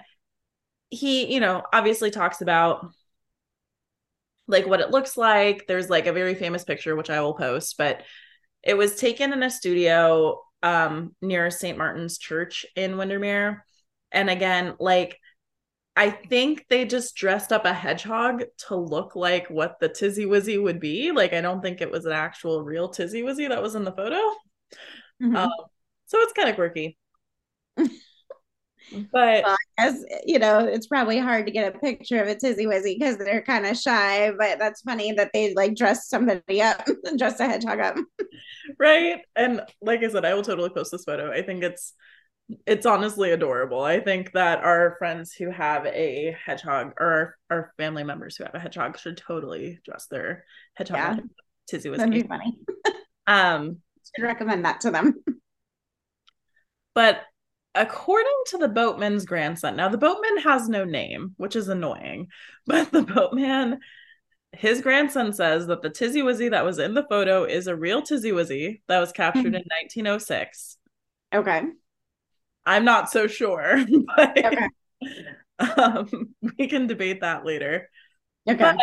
he, 0.94 1.32
you 1.32 1.40
know, 1.40 1.62
obviously 1.72 2.10
talks 2.10 2.40
about 2.40 2.86
like 4.46 4.66
what 4.66 4.80
it 4.80 4.90
looks 4.90 5.16
like. 5.16 5.66
There's 5.66 5.90
like 5.90 6.06
a 6.06 6.12
very 6.12 6.34
famous 6.34 6.64
picture 6.64 6.96
which 6.96 7.10
I 7.10 7.20
will 7.20 7.34
post, 7.34 7.76
but 7.78 8.02
it 8.62 8.74
was 8.74 8.96
taken 8.96 9.32
in 9.32 9.42
a 9.42 9.50
studio 9.50 10.40
um 10.62 11.14
near 11.20 11.50
St. 11.50 11.76
Martin's 11.76 12.18
Church 12.18 12.64
in 12.76 12.96
Windermere. 12.96 13.64
And 14.12 14.30
again, 14.30 14.74
like 14.78 15.18
I 15.96 16.10
think 16.10 16.66
they 16.68 16.84
just 16.84 17.14
dressed 17.14 17.52
up 17.52 17.64
a 17.64 17.72
hedgehog 17.72 18.42
to 18.66 18.76
look 18.76 19.14
like 19.14 19.48
what 19.48 19.78
the 19.80 19.88
Tizzy 19.88 20.24
Wizzy 20.24 20.60
would 20.60 20.80
be. 20.80 21.12
Like 21.12 21.32
I 21.32 21.40
don't 21.40 21.62
think 21.62 21.80
it 21.80 21.90
was 21.90 22.04
an 22.04 22.12
actual 22.12 22.62
real 22.62 22.88
Tizzy 22.88 23.22
Wizzy 23.22 23.48
that 23.48 23.62
was 23.62 23.74
in 23.74 23.84
the 23.84 23.92
photo. 23.92 24.16
Mm-hmm. 25.22 25.36
Um, 25.36 25.50
so 26.06 26.18
it's 26.20 26.32
kind 26.32 26.48
of 26.48 26.56
quirky. 26.56 26.98
but 29.12 29.44
well, 29.44 29.56
as 29.78 30.04
you 30.24 30.38
know, 30.38 30.60
it's 30.60 30.86
probably 30.86 31.18
hard 31.18 31.46
to 31.46 31.52
get 31.52 31.74
a 31.74 31.78
picture 31.78 32.22
of 32.22 32.28
a 32.28 32.34
tizzy 32.34 32.66
wizzy 32.66 32.98
because 32.98 33.18
they're 33.18 33.42
kind 33.42 33.66
of 33.66 33.76
shy. 33.76 34.30
But 34.38 34.58
that's 34.58 34.82
funny 34.82 35.12
that 35.12 35.30
they 35.32 35.54
like 35.54 35.76
dress 35.76 36.08
somebody 36.08 36.62
up 36.62 36.86
and 37.04 37.18
dress 37.18 37.40
a 37.40 37.46
hedgehog 37.46 37.80
up. 37.80 37.96
right. 38.78 39.20
And 39.36 39.62
like 39.80 40.02
I 40.02 40.08
said, 40.08 40.24
I 40.24 40.34
will 40.34 40.42
totally 40.42 40.70
post 40.70 40.92
this 40.92 41.04
photo. 41.04 41.30
I 41.30 41.42
think 41.42 41.62
it's 41.62 41.94
it's 42.66 42.86
honestly 42.86 43.30
adorable. 43.30 43.82
I 43.82 44.00
think 44.00 44.32
that 44.32 44.62
our 44.62 44.96
friends 44.98 45.32
who 45.32 45.50
have 45.50 45.86
a 45.86 46.36
hedgehog 46.44 46.92
or 47.00 47.36
our 47.50 47.72
family 47.78 48.04
members 48.04 48.36
who 48.36 48.44
have 48.44 48.54
a 48.54 48.58
hedgehog 48.58 48.98
should 48.98 49.16
totally 49.16 49.80
dress 49.84 50.06
their 50.10 50.44
hedgehog 50.74 50.98
yeah. 50.98 51.20
tizzy 51.68 51.88
wizzy. 51.88 51.96
That'd 51.96 52.12
be 52.12 52.22
funny. 52.22 52.58
um 53.26 53.78
should 54.14 54.24
recommend 54.24 54.64
that 54.64 54.82
to 54.82 54.90
them. 54.90 55.14
But 56.94 57.22
according 57.74 58.32
to 58.48 58.58
the 58.58 58.68
boatman's 58.68 59.24
grandson, 59.24 59.76
now 59.76 59.88
the 59.88 59.98
boatman 59.98 60.38
has 60.38 60.68
no 60.68 60.84
name, 60.84 61.34
which 61.36 61.56
is 61.56 61.68
annoying, 61.68 62.28
but 62.66 62.90
the 62.92 63.02
boatman, 63.02 63.80
his 64.52 64.80
grandson 64.80 65.32
says 65.32 65.66
that 65.66 65.82
the 65.82 65.90
Tizzy 65.90 66.22
Wizzy 66.22 66.50
that 66.50 66.64
was 66.64 66.78
in 66.78 66.94
the 66.94 67.06
photo 67.08 67.44
is 67.44 67.66
a 67.66 67.76
real 67.76 68.02
Tizzy 68.02 68.30
Wizzy 68.30 68.80
that 68.88 69.00
was 69.00 69.12
captured 69.12 69.46
in 69.46 69.52
1906. 69.52 70.76
Okay. 71.34 71.62
I'm 72.66 72.84
not 72.84 73.10
so 73.10 73.26
sure, 73.26 73.84
but 74.16 74.38
okay. 74.38 74.68
um, 75.58 76.34
we 76.58 76.68
can 76.68 76.86
debate 76.86 77.20
that 77.20 77.44
later. 77.44 77.90
Okay. 78.48 78.56
But 78.56 78.78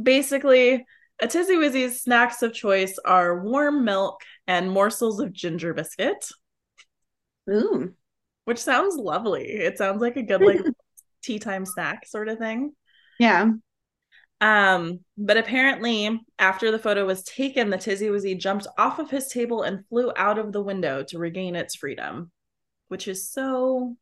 basically, 0.00 0.86
a 1.20 1.26
Tizzy 1.26 1.56
Wizzy's 1.56 2.02
snacks 2.02 2.42
of 2.42 2.54
choice 2.54 2.98
are 3.04 3.42
warm 3.42 3.84
milk 3.84 4.22
and 4.46 4.70
morsels 4.70 5.20
of 5.20 5.32
ginger 5.32 5.74
biscuit. 5.74 6.24
Ooh. 7.48 7.94
Which 8.44 8.58
sounds 8.58 8.96
lovely. 8.96 9.44
It 9.44 9.78
sounds 9.78 10.00
like 10.00 10.16
a 10.16 10.22
good 10.22 10.42
like 10.42 10.60
tea 11.22 11.38
time 11.38 11.64
snack 11.64 12.06
sort 12.06 12.28
of 12.28 12.38
thing. 12.38 12.72
Yeah. 13.18 13.50
Um, 14.40 15.00
but 15.18 15.36
apparently 15.36 16.18
after 16.38 16.70
the 16.70 16.78
photo 16.78 17.04
was 17.04 17.22
taken, 17.22 17.68
the 17.68 17.76
Tizzy 17.76 18.06
Wizzy 18.06 18.38
jumped 18.38 18.66
off 18.78 18.98
of 18.98 19.10
his 19.10 19.28
table 19.28 19.62
and 19.62 19.86
flew 19.88 20.12
out 20.16 20.38
of 20.38 20.52
the 20.52 20.62
window 20.62 21.04
to 21.08 21.18
regain 21.18 21.54
its 21.54 21.76
freedom, 21.76 22.30
which 22.88 23.06
is 23.06 23.30
so 23.30 23.96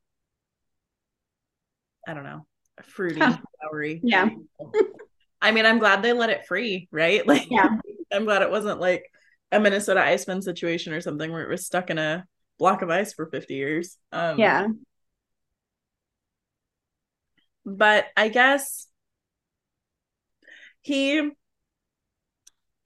I 2.07 2.15
don't 2.15 2.25
know, 2.25 2.47
fruity, 2.83 3.21
flowery. 3.21 4.01
Yeah. 4.03 4.31
I 5.43 5.53
mean, 5.53 5.67
I'm 5.67 5.79
glad 5.79 6.03
they 6.03 6.13
let 6.13 6.31
it 6.31 6.47
free, 6.47 6.89
right? 6.91 7.27
Like, 7.27 7.49
yeah, 7.51 7.69
I'm 8.13 8.25
glad 8.25 8.43
it 8.43 8.51
wasn't 8.51 8.81
like 8.81 9.05
a 9.53 9.61
Minnesota 9.61 10.03
Iceman 10.03 10.43
situation 10.43 10.93
or 10.93 11.01
something 11.01 11.31
where 11.31 11.43
it 11.43 11.51
was 11.51 11.67
stuck 11.67 11.91
in 11.91 11.99
a 11.99 12.25
block 12.59 12.83
of 12.83 12.91
ice 12.91 13.13
for 13.13 13.27
50 13.27 13.55
years. 13.55 13.97
Um, 14.13 14.39
yeah. 14.39 14.67
But 17.65 18.07
I 18.17 18.29
guess 18.29 18.87
he, 20.81 21.31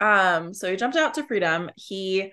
um, 0.00 0.54
so 0.54 0.70
he 0.70 0.76
jumped 0.76 0.96
out 0.96 1.14
to 1.14 1.24
freedom. 1.24 1.70
He 1.76 2.32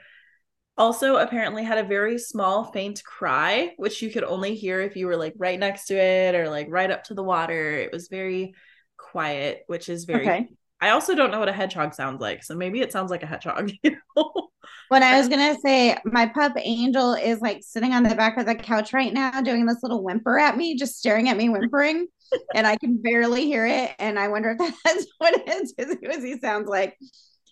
also 0.77 1.17
apparently 1.17 1.63
had 1.63 1.77
a 1.77 1.83
very 1.83 2.17
small, 2.17 2.71
faint 2.71 3.03
cry, 3.03 3.73
which 3.77 4.01
you 4.01 4.09
could 4.09 4.23
only 4.23 4.55
hear 4.55 4.81
if 4.81 4.95
you 4.95 5.05
were 5.05 5.17
like 5.17 5.33
right 5.37 5.59
next 5.59 5.85
to 5.87 5.95
it 5.95 6.33
or 6.33 6.49
like 6.49 6.67
right 6.69 6.89
up 6.89 7.03
to 7.05 7.13
the 7.13 7.23
water. 7.23 7.71
It 7.73 7.91
was 7.91 8.07
very 8.07 8.55
quiet, 8.97 9.63
which 9.67 9.89
is 9.89 10.05
very. 10.05 10.21
Okay. 10.21 10.47
I 10.81 10.91
also 10.91 11.13
don't 11.13 11.31
know 11.31 11.39
what 11.39 11.49
a 11.49 11.53
hedgehog 11.53 11.93
sounds 11.93 12.21
like, 12.21 12.41
so 12.41 12.55
maybe 12.55 12.79
it 12.79 12.93
sounds 12.93 13.11
like 13.11 13.23
a 13.23 13.27
hedgehog. 13.27 13.71
You 13.83 13.97
know? 14.15 14.49
When 14.89 15.03
I 15.03 15.17
was 15.17 15.27
gonna 15.27 15.55
say, 15.59 15.97
my 16.03 16.25
pup 16.25 16.53
Angel 16.57 17.13
is 17.13 17.41
like 17.41 17.61
sitting 17.61 17.93
on 17.93 18.03
the 18.03 18.15
back 18.15 18.37
of 18.37 18.47
the 18.47 18.55
couch 18.55 18.91
right 18.91 19.13
now, 19.13 19.39
doing 19.41 19.65
this 19.65 19.83
little 19.83 20.03
whimper 20.03 20.39
at 20.39 20.57
me, 20.57 20.75
just 20.75 20.97
staring 20.97 21.29
at 21.29 21.37
me, 21.37 21.47
whimpering, 21.47 22.07
and 22.55 22.65
I 22.65 22.75
can 22.75 22.97
barely 22.97 23.45
hear 23.45 23.67
it. 23.67 23.91
And 23.99 24.17
I 24.17 24.29
wonder 24.29 24.57
if 24.59 24.75
that's 24.85 25.05
what 25.19 25.35
it 25.35 25.47
is, 25.47 25.73
because 25.73 26.23
he 26.23 26.39
sounds 26.39 26.67
like. 26.67 26.97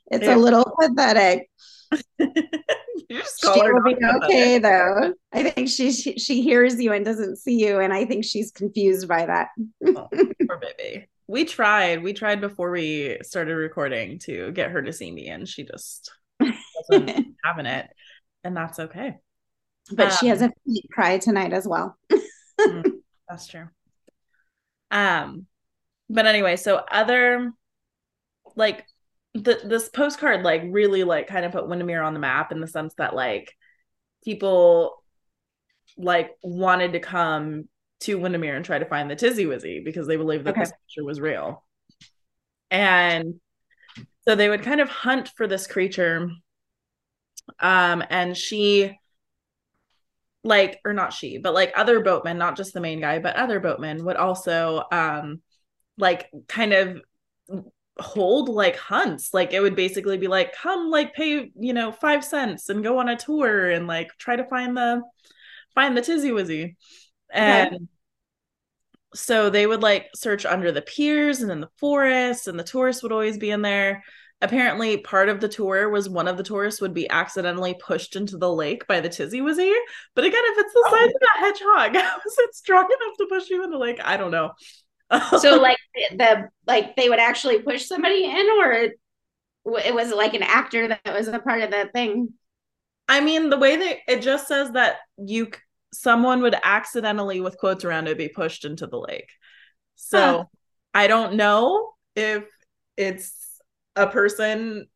It's 0.09 0.25
yeah. 0.25 0.35
a 0.35 0.37
little 0.37 0.65
pathetic. 0.79 1.49
you 2.19 2.31
just 3.11 3.41
call 3.41 3.55
she 3.55 3.61
will 3.61 3.83
be 3.83 3.95
okay 4.23 4.57
though. 4.57 5.13
I 5.33 5.49
think 5.49 5.69
she, 5.69 5.91
she, 5.91 6.17
she 6.17 6.41
hears 6.41 6.81
you 6.81 6.93
and 6.93 7.05
doesn't 7.05 7.37
see 7.37 7.63
you, 7.65 7.79
and 7.79 7.93
I 7.93 8.05
think 8.05 8.25
she's 8.25 8.51
confused 8.51 9.07
by 9.07 9.25
that. 9.25 9.49
oh, 9.85 10.07
poor 10.11 10.61
baby. 10.61 11.07
We 11.27 11.45
tried. 11.45 12.03
We 12.03 12.13
tried 12.13 12.41
before 12.41 12.71
we 12.71 13.17
started 13.21 13.55
recording 13.55 14.19
to 14.19 14.51
get 14.53 14.71
her 14.71 14.81
to 14.81 14.93
see 14.93 15.11
me, 15.11 15.27
and 15.27 15.47
she 15.47 15.65
just 15.65 16.11
wasn't 16.89 17.35
having 17.43 17.65
it, 17.65 17.89
and 18.43 18.55
that's 18.55 18.79
okay. 18.79 19.17
But 19.91 20.11
um, 20.11 20.17
she 20.19 20.27
has 20.27 20.41
um, 20.41 20.51
a 20.67 20.87
cry 20.91 21.17
tonight 21.17 21.53
as 21.53 21.67
well. 21.67 21.97
Mm, 22.59 22.91
that's 23.29 23.47
true. 23.47 23.67
Um, 24.91 25.45
but 26.09 26.25
anyway, 26.25 26.55
so 26.55 26.83
other 26.91 27.51
like 28.55 28.85
the, 29.33 29.59
this 29.63 29.89
postcard 29.89 30.43
like 30.43 30.63
really 30.69 31.03
like 31.03 31.27
kind 31.27 31.45
of 31.45 31.51
put 31.51 31.67
Windermere 31.67 32.01
on 32.01 32.13
the 32.13 32.19
map 32.19 32.51
in 32.51 32.59
the 32.59 32.67
sense 32.67 32.93
that 32.97 33.15
like 33.15 33.53
people 34.23 35.03
like 35.97 36.31
wanted 36.43 36.93
to 36.93 36.99
come 36.99 37.67
to 37.99 38.19
Windermere 38.19 38.55
and 38.55 38.65
try 38.65 38.77
to 38.79 38.85
find 38.85 39.09
the 39.09 39.15
Tizzy 39.15 39.45
Wizzy 39.45 39.83
because 39.83 40.07
they 40.07 40.17
believed 40.17 40.45
that 40.45 40.51
okay. 40.51 40.61
this 40.61 40.71
creature 40.71 41.05
was 41.05 41.19
real. 41.19 41.63
And 42.69 43.35
so 44.27 44.35
they 44.35 44.49
would 44.49 44.63
kind 44.63 44.81
of 44.81 44.89
hunt 44.89 45.31
for 45.35 45.47
this 45.47 45.67
creature. 45.67 46.29
Um, 47.59 48.03
and 48.09 48.35
she 48.35 48.97
like 50.43 50.79
or 50.85 50.93
not 50.93 51.13
she, 51.13 51.37
but 51.37 51.53
like 51.53 51.73
other 51.75 51.99
boatmen, 51.99 52.37
not 52.37 52.57
just 52.57 52.73
the 52.73 52.81
main 52.81 52.99
guy, 52.99 53.19
but 53.19 53.35
other 53.35 53.59
boatmen 53.59 54.05
would 54.05 54.15
also 54.15 54.83
um 54.91 55.41
like 55.97 56.29
kind 56.47 56.73
of 56.73 57.01
hold 57.99 58.49
like 58.49 58.77
hunts. 58.77 59.33
Like 59.33 59.53
it 59.53 59.59
would 59.59 59.75
basically 59.75 60.17
be 60.17 60.27
like 60.27 60.55
come 60.55 60.89
like 60.89 61.13
pay 61.13 61.51
you 61.59 61.73
know 61.73 61.91
five 61.91 62.23
cents 62.23 62.69
and 62.69 62.83
go 62.83 62.99
on 62.99 63.09
a 63.09 63.17
tour 63.17 63.69
and 63.69 63.87
like 63.87 64.09
try 64.17 64.35
to 64.35 64.45
find 64.45 64.75
the 64.75 65.01
find 65.75 65.95
the 65.95 66.01
tizzy 66.01 66.31
wizzy. 66.31 66.75
And 67.29 67.75
okay. 67.75 67.85
so 69.13 69.49
they 69.49 69.67
would 69.67 69.83
like 69.83 70.07
search 70.15 70.45
under 70.45 70.71
the 70.71 70.81
piers 70.81 71.41
and 71.41 71.51
in 71.51 71.59
the 71.59 71.69
forest 71.77 72.47
and 72.47 72.57
the 72.57 72.63
tourists 72.63 73.03
would 73.03 73.11
always 73.11 73.37
be 73.37 73.51
in 73.51 73.61
there 73.61 74.03
apparently 74.41 74.97
part 74.97 75.29
of 75.29 75.39
the 75.39 75.47
tour 75.47 75.89
was 75.89 76.07
one 76.07 76.27
of 76.27 76.37
the 76.37 76.43
tourists 76.43 76.79
would 76.79 76.93
be 76.93 77.09
accidentally 77.09 77.75
pushed 77.79 78.15
into 78.15 78.37
the 78.37 78.51
lake 78.51 78.85
by 78.87 78.99
the 78.99 79.09
tizzy 79.09 79.41
wizzy. 79.41 79.73
But 80.15 80.25
again 80.25 80.41
if 80.43 80.57
it's 80.59 80.73
the 80.73 80.83
oh. 80.87 80.91
size 80.91 81.09
of 81.09 81.21
a 81.21 81.39
hedgehog 81.39 81.95
how 82.03 82.17
is 82.25 82.37
it 82.37 82.55
strong 82.55 82.85
enough 82.85 83.17
to 83.17 83.27
push 83.27 83.49
you 83.49 83.63
in 83.63 83.71
the 83.71 83.77
lake? 83.77 83.99
I 84.03 84.17
don't 84.17 84.31
know. 84.31 84.51
So 85.39 85.61
like 85.61 85.77
the 86.17 86.49
like 86.67 86.95
they 86.97 87.07
would 87.07 87.19
actually 87.19 87.59
push 87.59 87.85
somebody 87.85 88.25
in 88.25 88.47
or 88.59 88.71
it, 88.73 88.99
it 89.85 89.95
was 89.95 90.11
like 90.11 90.33
an 90.33 90.43
actor 90.43 90.89
that 90.89 91.13
was 91.13 91.29
a 91.29 91.39
part 91.39 91.61
of 91.61 91.71
that 91.71 91.93
thing? 91.93 92.33
I 93.07 93.21
mean 93.21 93.49
the 93.49 93.57
way 93.57 93.77
that 93.77 93.97
it 94.07 94.21
just 94.21 94.47
says 94.47 94.71
that 94.71 94.97
you 95.17 95.49
someone 95.93 96.41
would 96.41 96.55
accidentally 96.61 97.39
with 97.39 97.57
quotes 97.57 97.85
around 97.85 98.09
it 98.09 98.17
be 98.17 98.27
pushed 98.27 98.65
into 98.65 98.85
the 98.85 98.99
lake. 98.99 99.29
So 99.95 100.19
huh. 100.19 100.43
i 100.93 101.07
don't 101.07 101.35
know 101.35 101.93
if 102.15 102.43
it's 102.97 103.46
a 103.97 104.07
person 104.07 104.87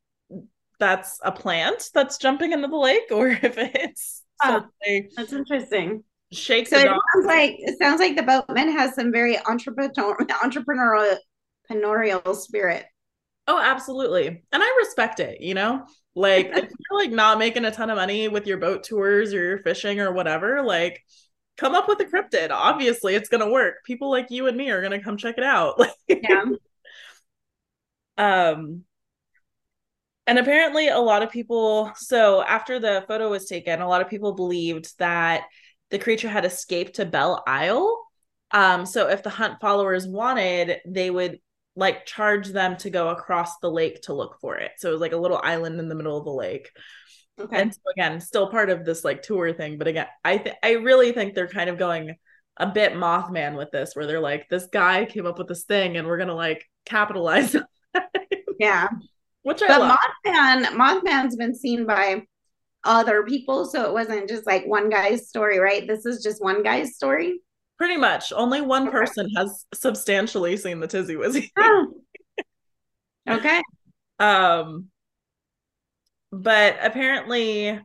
that's 0.79 1.19
a 1.23 1.31
plant 1.31 1.89
that's 1.93 2.17
jumping 2.17 2.53
into 2.53 2.67
the 2.67 2.75
lake 2.75 3.03
or 3.11 3.27
if 3.41 3.57
it's 3.57 4.23
huh. 4.41 4.61
that's 5.15 5.31
interesting. 5.31 6.03
shake 6.31 6.67
so 6.67 6.77
it 6.77 6.85
sounds 6.85 7.25
like 7.25 7.55
it 7.59 7.77
sounds 7.77 7.99
like 7.99 8.15
the 8.15 8.23
boatman 8.23 8.71
has 8.71 8.95
some 8.95 9.11
very 9.11 9.37
entrepreneur 9.45 10.17
entrepreneurial 10.43 11.17
entrepreneurial 11.71 12.35
spirit. 12.35 12.85
Oh 13.47 13.59
absolutely. 13.59 14.27
And 14.27 14.63
i 14.63 14.77
respect 14.79 15.19
it 15.19 15.41
you 15.41 15.53
know? 15.53 15.85
Like 16.15 16.47
if 16.47 16.55
you're 16.91 16.99
like 16.99 17.11
not 17.11 17.39
making 17.39 17.65
a 17.65 17.71
ton 17.71 17.89
of 17.89 17.97
money 17.97 18.27
with 18.27 18.47
your 18.47 18.57
boat 18.57 18.83
tours 18.83 19.33
or 19.33 19.43
your 19.43 19.59
fishing 19.59 19.99
or 19.99 20.11
whatever 20.11 20.63
like 20.63 21.01
come 21.57 21.75
up 21.75 21.87
with 21.87 21.99
a 21.99 22.05
cryptid. 22.05 22.49
Obviously 22.51 23.13
it's 23.13 23.29
gonna 23.29 23.49
work. 23.49 23.75
People 23.85 24.09
like 24.09 24.31
you 24.31 24.47
and 24.47 24.57
me 24.57 24.71
are 24.71 24.81
gonna 24.81 25.03
come 25.03 25.17
check 25.17 25.37
it 25.37 25.43
out. 25.43 25.79
Yeah. 26.07 26.43
Um 28.17 28.83
and 30.31 30.39
apparently 30.39 30.87
a 30.87 30.97
lot 30.97 31.21
of 31.21 31.29
people 31.29 31.91
so 31.95 32.41
after 32.43 32.79
the 32.79 33.03
photo 33.07 33.29
was 33.29 33.45
taken 33.45 33.81
a 33.81 33.87
lot 33.87 34.01
of 34.01 34.09
people 34.09 34.33
believed 34.33 34.97
that 34.97 35.43
the 35.91 35.99
creature 35.99 36.29
had 36.29 36.45
escaped 36.45 36.95
to 36.95 37.05
Belle 37.05 37.43
Isle. 37.45 38.01
Um, 38.51 38.85
so 38.85 39.09
if 39.09 39.21
the 39.23 39.29
hunt 39.29 39.59
followers 39.61 40.07
wanted, 40.07 40.79
they 40.85 41.11
would 41.11 41.39
like 41.75 42.05
charge 42.05 42.47
them 42.47 42.75
to 42.77 42.89
go 42.89 43.09
across 43.09 43.59
the 43.59 43.69
lake 43.69 44.01
to 44.03 44.13
look 44.13 44.37
for 44.41 44.57
it. 44.57 44.71
So 44.77 44.89
it 44.89 44.93
was 44.93 45.01
like 45.01 45.13
a 45.13 45.17
little 45.17 45.39
island 45.41 45.79
in 45.79 45.87
the 45.87 45.95
middle 45.95 46.17
of 46.17 46.25
the 46.25 46.31
lake. 46.31 46.69
Okay. 47.39 47.61
And 47.61 47.73
so 47.73 47.79
again, 47.95 48.19
still 48.19 48.49
part 48.49 48.69
of 48.69 48.83
this 48.83 49.05
like 49.05 49.21
tour 49.21 49.53
thing, 49.53 49.77
but 49.77 49.87
again, 49.87 50.07
I 50.23 50.37
th- 50.37 50.55
I 50.63 50.71
really 50.73 51.11
think 51.11 51.33
they're 51.33 51.47
kind 51.47 51.69
of 51.69 51.77
going 51.77 52.15
a 52.57 52.67
bit 52.67 52.93
Mothman 52.93 53.55
with 53.55 53.71
this, 53.71 53.95
where 53.95 54.05
they're 54.05 54.19
like, 54.19 54.49
this 54.49 54.67
guy 54.71 55.05
came 55.05 55.25
up 55.25 55.39
with 55.39 55.47
this 55.47 55.63
thing, 55.63 55.97
and 55.97 56.07
we're 56.07 56.17
gonna 56.17 56.35
like 56.35 56.65
capitalize. 56.85 57.55
yeah, 58.59 58.89
which 59.43 59.61
I 59.61 59.67
but 59.67 59.81
love. 59.81 59.97
Mothman 60.25 60.65
Mothman's 60.75 61.35
been 61.35 61.55
seen 61.55 61.85
by 61.85 62.23
other 62.83 63.23
people. 63.23 63.65
So 63.65 63.85
it 63.85 63.93
wasn't 63.93 64.29
just 64.29 64.45
like 64.45 64.65
one 64.65 64.89
guy's 64.89 65.29
story, 65.29 65.59
right? 65.59 65.87
This 65.87 66.05
is 66.05 66.23
just 66.23 66.43
one 66.43 66.63
guy's 66.63 66.95
story. 66.95 67.39
Pretty 67.77 67.97
much. 67.97 68.31
Only 68.31 68.61
one 68.61 68.83
okay. 68.83 68.91
person 68.91 69.29
has 69.35 69.65
substantially 69.73 70.57
seen 70.57 70.79
the 70.79 70.87
Tizzy 70.87 71.15
Wizzy. 71.15 71.49
Oh. 71.57 71.93
okay. 73.29 73.61
Um 74.19 74.87
but 76.31 76.77
apparently 76.81 77.79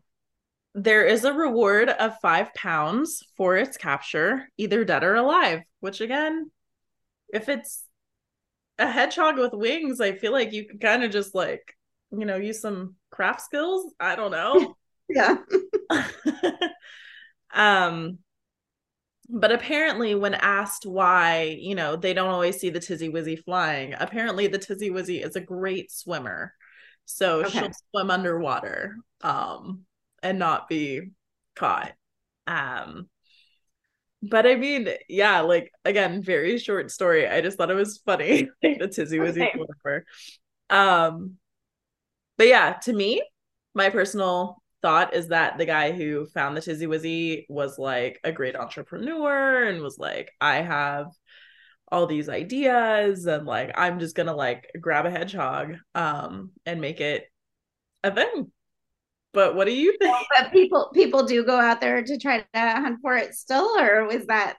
there 0.74 1.06
is 1.06 1.24
a 1.24 1.32
reward 1.32 1.88
of 1.88 2.20
five 2.20 2.52
pounds 2.54 3.22
for 3.36 3.56
its 3.56 3.78
capture, 3.78 4.50
either 4.58 4.84
dead 4.84 5.02
or 5.02 5.14
alive, 5.14 5.62
which 5.80 6.02
again, 6.02 6.50
if 7.32 7.48
it's 7.48 7.85
a 8.78 8.90
hedgehog 8.90 9.38
with 9.38 9.52
wings, 9.52 10.00
I 10.00 10.12
feel 10.12 10.32
like 10.32 10.52
you 10.52 10.66
can 10.66 10.78
kind 10.78 11.02
of 11.04 11.10
just 11.10 11.34
like, 11.34 11.76
you 12.10 12.24
know, 12.24 12.36
use 12.36 12.60
some 12.60 12.96
craft 13.10 13.42
skills. 13.42 13.92
I 14.00 14.16
don't 14.16 14.30
know. 14.30 14.76
Yeah. 15.08 15.36
um 17.54 18.18
but 19.28 19.52
apparently 19.52 20.16
when 20.16 20.34
asked 20.34 20.84
why 20.84 21.56
you 21.60 21.76
know 21.76 21.94
they 21.94 22.12
don't 22.12 22.30
always 22.30 22.58
see 22.58 22.70
the 22.70 22.80
tizzy 22.80 23.08
wizzy 23.08 23.40
flying 23.42 23.94
apparently 23.98 24.48
the 24.48 24.58
tizzy 24.58 24.90
wizzy 24.90 25.24
is 25.24 25.36
a 25.36 25.40
great 25.40 25.92
swimmer 25.92 26.52
so 27.04 27.44
okay. 27.44 27.50
she'll 27.50 27.70
swim 27.92 28.10
underwater 28.10 28.96
um 29.22 29.82
and 30.24 30.38
not 30.38 30.68
be 30.68 31.10
caught 31.54 31.92
um 32.48 33.08
but 34.22 34.46
i 34.46 34.54
mean 34.54 34.88
yeah 35.08 35.40
like 35.40 35.70
again 35.84 36.22
very 36.22 36.58
short 36.58 36.90
story 36.90 37.28
i 37.28 37.40
just 37.40 37.58
thought 37.58 37.70
it 37.70 37.74
was 37.74 37.98
funny 37.98 38.48
the 38.62 38.88
tizzy 38.88 39.18
wizzy 39.18 39.46
okay. 39.46 39.52
whatever 39.56 40.04
um 40.70 41.36
but 42.38 42.46
yeah 42.46 42.72
to 42.82 42.92
me 42.92 43.22
my 43.74 43.90
personal 43.90 44.62
thought 44.82 45.14
is 45.14 45.28
that 45.28 45.58
the 45.58 45.66
guy 45.66 45.90
who 45.90 46.26
found 46.26 46.56
the 46.56 46.60
Tizzy 46.60 46.86
Wizzy 46.86 47.44
was 47.48 47.78
like 47.78 48.20
a 48.22 48.30
great 48.30 48.54
entrepreneur 48.54 49.64
and 49.64 49.82
was 49.82 49.98
like, 49.98 50.30
I 50.40 50.62
have 50.62 51.08
all 51.90 52.06
these 52.06 52.28
ideas 52.28 53.26
and 53.26 53.46
like 53.46 53.72
I'm 53.76 53.98
just 53.98 54.16
gonna 54.16 54.34
like 54.34 54.70
grab 54.80 55.06
a 55.06 55.10
hedgehog 55.10 55.76
um 55.94 56.50
and 56.64 56.80
make 56.80 57.00
it 57.00 57.24
a 58.02 58.12
thing. 58.12 58.52
But 59.36 59.54
what 59.54 59.66
do 59.66 59.74
you 59.74 59.94
think? 59.98 60.16
But 60.34 60.50
people 60.50 60.90
people 60.94 61.26
do 61.26 61.44
go 61.44 61.60
out 61.60 61.78
there 61.78 62.02
to 62.02 62.18
try 62.18 62.38
to 62.38 62.46
hunt 62.54 63.00
for 63.02 63.18
it 63.18 63.34
still, 63.34 63.68
or 63.78 64.06
was 64.06 64.24
that 64.28 64.56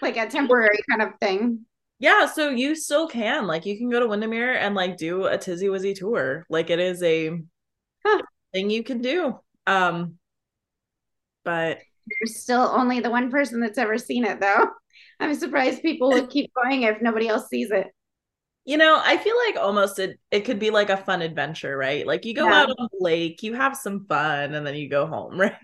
like 0.00 0.16
a 0.16 0.28
temporary 0.28 0.78
kind 0.88 1.02
of 1.02 1.18
thing? 1.20 1.66
Yeah, 1.98 2.26
so 2.26 2.48
you 2.48 2.76
still 2.76 3.08
can. 3.08 3.48
Like 3.48 3.66
you 3.66 3.76
can 3.76 3.90
go 3.90 3.98
to 3.98 4.06
Windermere 4.06 4.54
and 4.54 4.76
like 4.76 4.98
do 4.98 5.24
a 5.24 5.36
Tizzy 5.36 5.66
Wizzy 5.66 5.96
tour. 5.96 6.46
Like 6.48 6.70
it 6.70 6.78
is 6.78 7.02
a 7.02 7.40
huh. 8.06 8.22
thing 8.54 8.70
you 8.70 8.84
can 8.84 9.02
do. 9.02 9.40
Um 9.66 10.14
but 11.44 11.80
there's 12.06 12.40
still 12.40 12.70
only 12.72 13.00
the 13.00 13.10
one 13.10 13.32
person 13.32 13.58
that's 13.58 13.78
ever 13.78 13.98
seen 13.98 14.24
it 14.24 14.40
though. 14.40 14.68
I'm 15.18 15.34
surprised 15.34 15.82
people 15.82 16.10
would 16.10 16.30
keep 16.30 16.52
going 16.54 16.82
if 16.82 17.02
nobody 17.02 17.26
else 17.26 17.48
sees 17.48 17.72
it. 17.72 17.88
You 18.68 18.76
know, 18.76 19.00
I 19.02 19.16
feel 19.16 19.34
like 19.46 19.56
almost 19.56 19.98
it 19.98 20.20
it 20.30 20.40
could 20.44 20.58
be 20.58 20.68
like 20.68 20.90
a 20.90 20.98
fun 20.98 21.22
adventure, 21.22 21.74
right? 21.74 22.06
Like 22.06 22.26
you 22.26 22.34
go 22.34 22.44
yeah. 22.46 22.60
out 22.60 22.68
on 22.68 22.88
the 22.92 22.98
lake, 23.02 23.42
you 23.42 23.54
have 23.54 23.74
some 23.74 24.04
fun, 24.04 24.52
and 24.52 24.66
then 24.66 24.74
you 24.74 24.90
go 24.90 25.06
home, 25.06 25.40
right? 25.40 25.54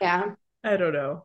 Yeah. 0.00 0.32
I 0.64 0.76
don't 0.76 0.92
know. 0.92 1.24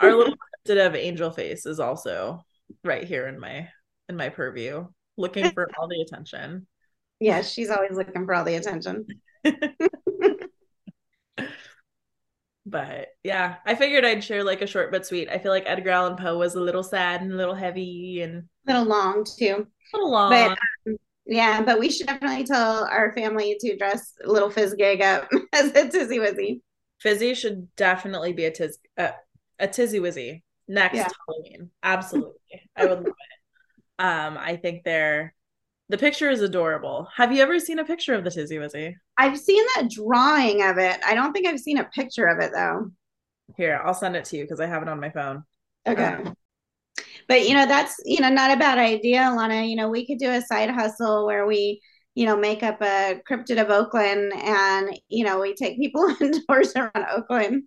Our 0.00 0.14
little 0.14 0.34
cryptid 0.34 0.86
of 0.86 0.94
angel 0.94 1.30
face 1.30 1.64
is 1.64 1.80
also 1.80 2.44
right 2.84 3.04
here 3.04 3.26
in 3.26 3.40
my 3.40 3.70
in 4.10 4.16
my 4.16 4.28
purview, 4.28 4.88
looking 5.16 5.50
for 5.54 5.66
all 5.78 5.88
the 5.88 6.02
attention. 6.02 6.66
Yeah, 7.20 7.40
she's 7.40 7.70
always 7.70 7.96
looking 7.96 8.26
for 8.26 8.34
all 8.34 8.44
the 8.44 8.56
attention. 8.56 9.06
but 12.68 13.08
yeah, 13.22 13.56
I 13.66 13.74
figured 13.74 14.04
I'd 14.04 14.22
share 14.22 14.44
like 14.44 14.62
a 14.62 14.66
short 14.66 14.90
but 14.90 15.06
sweet. 15.06 15.28
I 15.28 15.38
feel 15.38 15.52
like 15.52 15.64
Edgar 15.66 15.90
Allan 15.90 16.16
Poe 16.16 16.38
was 16.38 16.54
a 16.54 16.60
little 16.60 16.82
sad 16.82 17.22
and 17.22 17.32
a 17.32 17.36
little 17.36 17.54
heavy 17.54 18.20
and 18.22 18.44
a 18.66 18.72
little 18.72 18.84
long 18.84 19.24
too. 19.24 19.66
A 19.92 19.96
little 19.96 20.10
long. 20.10 20.30
But 20.30 20.58
um, 20.86 20.96
yeah, 21.26 21.62
but 21.62 21.78
we 21.78 21.90
should 21.90 22.06
definitely 22.06 22.44
tell 22.44 22.84
our 22.84 23.12
family 23.12 23.56
to 23.60 23.76
dress 23.76 24.14
little 24.24 24.50
Fizz 24.50 24.74
Gig 24.74 25.00
up 25.00 25.28
as 25.52 25.70
a 25.74 25.88
Tizzy 25.88 26.18
Wizzy. 26.18 26.60
Fizzy 27.00 27.34
should 27.34 27.74
definitely 27.76 28.32
be 28.32 28.44
a 28.44 28.50
tiz 28.50 28.78
uh, 28.96 29.12
a 29.58 29.68
Tizzy 29.68 30.00
Wizzy 30.00 30.42
next 30.66 30.96
yeah. 30.96 31.08
Halloween. 31.26 31.70
Absolutely. 31.82 32.34
I 32.76 32.86
would 32.86 32.98
love 32.98 33.06
it. 33.06 33.14
Um, 34.00 34.38
I 34.38 34.54
think 34.54 34.84
they're 34.84 35.34
the 35.88 35.98
picture 35.98 36.30
is 36.30 36.42
adorable. 36.42 37.08
Have 37.16 37.32
you 37.32 37.42
ever 37.42 37.58
seen 37.58 37.78
a 37.78 37.84
picture 37.84 38.14
of 38.14 38.24
the 38.24 38.30
Tizzy 38.30 38.56
Wizzy? 38.56 38.94
I've 39.16 39.38
seen 39.38 39.64
that 39.74 39.90
drawing 39.90 40.62
of 40.62 40.78
it. 40.78 40.98
I 41.04 41.14
don't 41.14 41.32
think 41.32 41.46
I've 41.46 41.60
seen 41.60 41.78
a 41.78 41.84
picture 41.84 42.26
of 42.26 42.40
it 42.40 42.52
though. 42.54 42.90
Here, 43.56 43.80
I'll 43.82 43.94
send 43.94 44.16
it 44.16 44.24
to 44.26 44.36
you 44.36 44.44
because 44.44 44.60
I 44.60 44.66
have 44.66 44.82
it 44.82 44.88
on 44.88 45.00
my 45.00 45.10
phone. 45.10 45.44
Okay. 45.86 46.04
Um, 46.04 46.34
but 47.28 47.48
you 47.48 47.54
know, 47.54 47.66
that's 47.66 47.96
you 48.04 48.20
know 48.20 48.28
not 48.28 48.50
a 48.50 48.58
bad 48.58 48.78
idea, 48.78 49.32
Lana. 49.34 49.62
You 49.62 49.76
know, 49.76 49.88
we 49.88 50.06
could 50.06 50.18
do 50.18 50.30
a 50.30 50.42
side 50.42 50.70
hustle 50.70 51.26
where 51.26 51.46
we 51.46 51.80
you 52.18 52.26
know, 52.26 52.36
make 52.36 52.64
up 52.64 52.82
a 52.82 53.20
cryptid 53.30 53.62
of 53.62 53.70
Oakland 53.70 54.32
and, 54.34 54.90
you 55.08 55.24
know, 55.24 55.38
we 55.38 55.54
take 55.54 55.78
people 55.78 56.12
indoors 56.20 56.74
around 56.74 57.06
Oakland. 57.12 57.62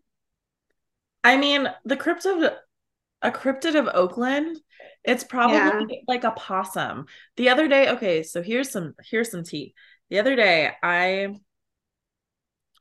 I 1.24 1.38
mean, 1.38 1.70
the 1.86 1.96
cryptid 1.96 2.54
a 3.22 3.32
cryptid 3.32 3.80
of 3.80 3.90
Oakland, 3.94 4.60
it's 5.04 5.24
probably 5.24 5.56
yeah. 5.96 6.02
like 6.08 6.24
a 6.24 6.32
possum. 6.32 7.06
The 7.38 7.50
other 7.50 7.68
day, 7.68 7.90
okay, 7.92 8.24
so 8.24 8.42
here's 8.42 8.70
some 8.70 8.94
here's 9.10 9.32
some 9.32 9.44
tea. 9.44 9.74
The 10.10 10.20
other 10.20 10.36
day 10.36 10.72
I 10.82 11.36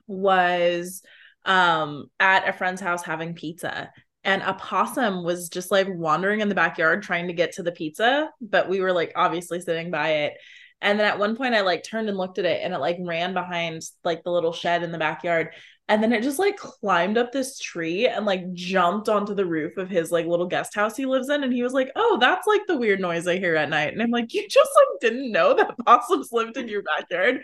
was 0.06 1.02
um 1.46 2.06
at 2.18 2.48
a 2.48 2.52
friend's 2.52 2.80
house 2.80 3.02
having 3.02 3.34
pizza 3.34 3.90
and 4.24 4.42
a 4.42 4.54
possum 4.54 5.24
was 5.24 5.48
just 5.48 5.70
like 5.70 5.88
wandering 5.88 6.40
in 6.40 6.48
the 6.48 6.54
backyard 6.54 7.02
trying 7.02 7.28
to 7.28 7.32
get 7.32 7.52
to 7.52 7.62
the 7.62 7.72
pizza, 7.72 8.30
but 8.40 8.68
we 8.68 8.80
were 8.80 8.92
like 8.92 9.12
obviously 9.16 9.60
sitting 9.60 9.90
by 9.90 10.10
it. 10.10 10.34
And 10.82 10.98
then 10.98 11.06
at 11.06 11.18
one 11.18 11.36
point 11.36 11.54
I 11.54 11.60
like 11.62 11.84
turned 11.84 12.08
and 12.08 12.18
looked 12.18 12.38
at 12.38 12.44
it 12.44 12.60
and 12.62 12.74
it 12.74 12.78
like 12.78 12.98
ran 13.00 13.34
behind 13.34 13.82
like 14.04 14.22
the 14.22 14.30
little 14.30 14.52
shed 14.52 14.82
in 14.82 14.92
the 14.92 14.98
backyard 14.98 15.54
and 15.90 16.00
then 16.00 16.12
it 16.12 16.22
just 16.22 16.38
like 16.38 16.56
climbed 16.56 17.18
up 17.18 17.32
this 17.32 17.58
tree 17.58 18.06
and 18.06 18.24
like 18.24 18.52
jumped 18.52 19.08
onto 19.08 19.34
the 19.34 19.44
roof 19.44 19.76
of 19.76 19.90
his 19.90 20.12
like 20.12 20.24
little 20.24 20.46
guest 20.46 20.72
house 20.72 20.96
he 20.96 21.04
lives 21.04 21.28
in. 21.28 21.42
And 21.42 21.52
he 21.52 21.64
was 21.64 21.72
like 21.72 21.90
oh 21.96 22.16
that's 22.20 22.46
like 22.46 22.62
the 22.68 22.76
weird 22.76 23.00
noise 23.00 23.26
i 23.26 23.38
hear 23.38 23.56
at 23.56 23.68
night. 23.68 23.92
And 23.92 24.00
i'm 24.00 24.12
like 24.12 24.32
you 24.32 24.48
just 24.48 24.70
like 24.76 25.00
didn't 25.00 25.32
know 25.32 25.52
that 25.54 25.76
possums 25.86 26.30
lived 26.30 26.56
in 26.56 26.68
your 26.68 26.84
backyard? 26.84 27.42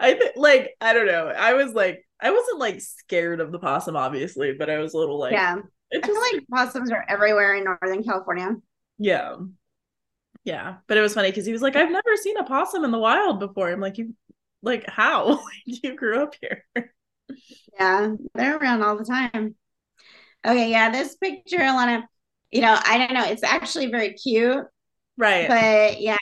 I 0.00 0.14
th- 0.14 0.32
like 0.34 0.74
i 0.80 0.92
don't 0.92 1.06
know. 1.06 1.28
I 1.28 1.54
was 1.54 1.74
like 1.74 2.04
i 2.20 2.32
wasn't 2.32 2.58
like 2.58 2.80
scared 2.80 3.40
of 3.40 3.52
the 3.52 3.60
possum 3.60 3.94
obviously 3.94 4.52
but 4.52 4.68
i 4.68 4.78
was 4.78 4.94
a 4.94 4.98
little 4.98 5.18
like 5.18 5.32
yeah. 5.32 5.56
just, 5.92 6.04
i 6.04 6.08
feel 6.08 6.20
like 6.20 6.44
possums 6.52 6.90
are 6.90 7.04
everywhere 7.08 7.54
in 7.54 7.64
northern 7.64 8.02
california. 8.02 8.56
Yeah. 8.98 9.36
Yeah. 10.42 10.76
But 10.88 10.96
it 10.96 11.02
was 11.02 11.14
funny 11.14 11.30
because 11.30 11.46
he 11.46 11.52
was 11.52 11.62
like 11.62 11.76
i've 11.76 11.92
never 11.92 12.16
seen 12.16 12.36
a 12.36 12.44
possum 12.44 12.84
in 12.84 12.90
the 12.90 12.98
wild 12.98 13.38
before. 13.38 13.70
I'm 13.70 13.80
like 13.80 13.96
you 13.96 14.16
like 14.60 14.88
how? 14.88 15.40
You 15.64 15.94
grew 15.94 16.22
up 16.22 16.34
here 16.40 16.64
yeah, 17.78 18.14
they're 18.34 18.56
around 18.56 18.82
all 18.82 18.96
the 18.96 19.04
time. 19.04 19.54
Okay, 20.46 20.70
yeah, 20.70 20.90
this 20.90 21.16
picture, 21.16 21.58
Alana, 21.58 22.04
you 22.50 22.60
know, 22.60 22.78
I 22.86 22.98
don't 22.98 23.14
know, 23.14 23.24
it's 23.24 23.42
actually 23.42 23.86
very 23.86 24.14
cute. 24.14 24.64
Right. 25.18 25.48
But 25.48 26.00
yeah, 26.00 26.16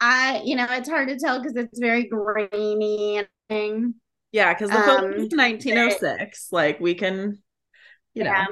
I, 0.00 0.42
you 0.44 0.56
know, 0.56 0.66
it's 0.70 0.88
hard 0.88 1.08
to 1.08 1.18
tell 1.18 1.40
because 1.40 1.56
it's 1.56 1.78
very 1.78 2.04
grainy 2.08 3.18
and 3.18 3.28
thing. 3.48 3.94
Yeah, 4.32 4.52
because 4.54 4.70
the 4.70 4.76
photo 4.76 5.06
um, 5.06 5.12
is 5.14 5.32
1906. 5.32 6.48
But, 6.50 6.56
like 6.56 6.80
we 6.80 6.94
can, 6.94 7.42
you 8.14 8.24
know. 8.24 8.46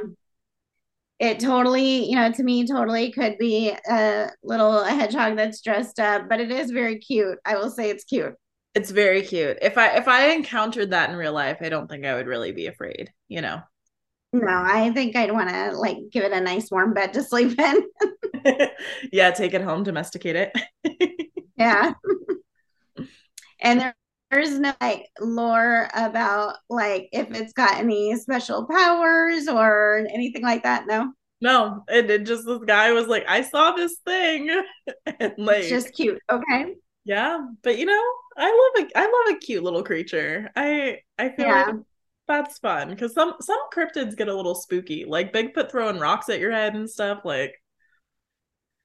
It 1.18 1.40
totally, 1.40 2.08
you 2.08 2.14
know, 2.14 2.30
to 2.30 2.42
me, 2.44 2.64
totally 2.64 3.10
could 3.10 3.38
be 3.38 3.74
a 3.88 4.30
little 4.44 4.78
a 4.78 4.90
hedgehog 4.90 5.36
that's 5.36 5.60
dressed 5.60 5.98
up, 5.98 6.28
but 6.28 6.40
it 6.40 6.52
is 6.52 6.70
very 6.70 6.98
cute. 7.00 7.38
I 7.44 7.56
will 7.56 7.70
say 7.70 7.90
it's 7.90 8.04
cute. 8.04 8.34
It's 8.74 8.90
very 8.90 9.22
cute. 9.22 9.58
If 9.62 9.78
I 9.78 9.96
if 9.96 10.08
I 10.08 10.30
encountered 10.30 10.90
that 10.90 11.10
in 11.10 11.16
real 11.16 11.32
life, 11.32 11.58
I 11.60 11.68
don't 11.68 11.88
think 11.88 12.04
I 12.04 12.14
would 12.14 12.26
really 12.26 12.52
be 12.52 12.66
afraid, 12.66 13.12
you 13.28 13.40
know. 13.40 13.62
No, 14.32 14.46
I 14.46 14.90
think 14.90 15.16
I'd 15.16 15.32
want 15.32 15.48
to 15.48 15.72
like 15.72 15.96
give 16.12 16.22
it 16.22 16.32
a 16.32 16.40
nice 16.40 16.70
warm 16.70 16.92
bed 16.92 17.14
to 17.14 17.22
sleep 17.22 17.58
in. 17.58 17.88
yeah, 19.12 19.30
take 19.30 19.54
it 19.54 19.62
home, 19.62 19.84
domesticate 19.84 20.36
it. 20.36 20.52
yeah. 21.56 21.94
and 23.60 23.80
there, 23.80 23.94
there's 24.30 24.58
no 24.58 24.74
like 24.82 25.06
lore 25.18 25.88
about 25.94 26.56
like 26.68 27.08
if 27.12 27.30
it's 27.30 27.54
got 27.54 27.78
any 27.78 28.14
special 28.16 28.66
powers 28.66 29.48
or 29.48 30.06
anything 30.12 30.42
like 30.42 30.64
that. 30.64 30.86
No. 30.86 31.12
No, 31.40 31.84
and 31.88 32.10
it 32.10 32.26
just 32.26 32.44
this 32.44 32.58
guy 32.66 32.92
was 32.92 33.06
like, 33.06 33.24
I 33.28 33.42
saw 33.42 33.72
this 33.72 33.96
thing. 34.04 34.50
and 35.06 35.34
like 35.38 35.60
it's 35.60 35.68
just 35.70 35.94
cute. 35.94 36.20
Okay. 36.30 36.74
Yeah, 37.08 37.38
but 37.62 37.78
you 37.78 37.86
know, 37.86 38.04
I 38.36 38.72
love 38.76 38.86
a 38.86 38.98
I 38.98 39.04
love 39.04 39.34
a 39.34 39.38
cute 39.38 39.64
little 39.64 39.82
creature. 39.82 40.50
I 40.54 40.98
I 41.18 41.30
feel 41.30 41.46
yeah. 41.46 41.64
like 41.64 41.76
that's 42.28 42.58
fun 42.58 42.90
because 42.90 43.14
some 43.14 43.32
some 43.40 43.58
cryptids 43.74 44.14
get 44.14 44.28
a 44.28 44.36
little 44.36 44.54
spooky, 44.54 45.06
like 45.06 45.32
Bigfoot 45.32 45.70
throwing 45.70 45.98
rocks 45.98 46.28
at 46.28 46.38
your 46.38 46.52
head 46.52 46.74
and 46.74 46.88
stuff. 46.88 47.20
Like, 47.24 47.54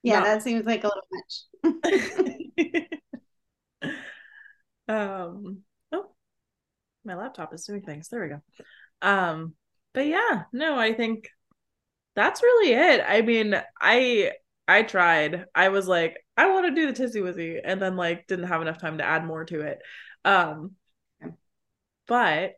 yeah, 0.03 0.19
no. 0.19 0.25
that 0.25 0.41
seems 0.41 0.65
like 0.65 0.85
a 0.85 0.87
little 0.87 1.03
much. 1.11 1.43
um. 4.87 5.63
Oh, 5.91 6.15
my 7.03 7.15
laptop 7.15 7.53
is 7.53 7.65
doing 7.65 7.81
things. 7.81 8.07
There 8.07 8.21
we 8.21 8.29
go. 8.29 8.41
Um. 9.01 9.55
But 9.93 10.07
yeah, 10.07 10.43
no, 10.53 10.79
I 10.79 10.93
think 10.93 11.27
that's 12.15 12.41
really 12.41 12.71
it. 12.71 13.03
I 13.05 13.21
mean, 13.21 13.61
I 13.81 14.31
I 14.67 14.83
tried. 14.83 15.45
I 15.53 15.69
was 15.69 15.87
like, 15.87 16.17
I 16.37 16.49
want 16.49 16.67
to 16.67 16.75
do 16.75 16.87
the 16.87 16.93
Tizzy 16.93 17.19
Wizzy, 17.19 17.59
and 17.63 17.81
then 17.81 17.95
like 17.95 18.27
didn't 18.27 18.47
have 18.47 18.61
enough 18.61 18.79
time 18.79 18.97
to 18.97 19.03
add 19.03 19.25
more 19.25 19.45
to 19.45 19.61
it. 19.61 19.79
Um, 20.25 20.71
but 22.07 22.53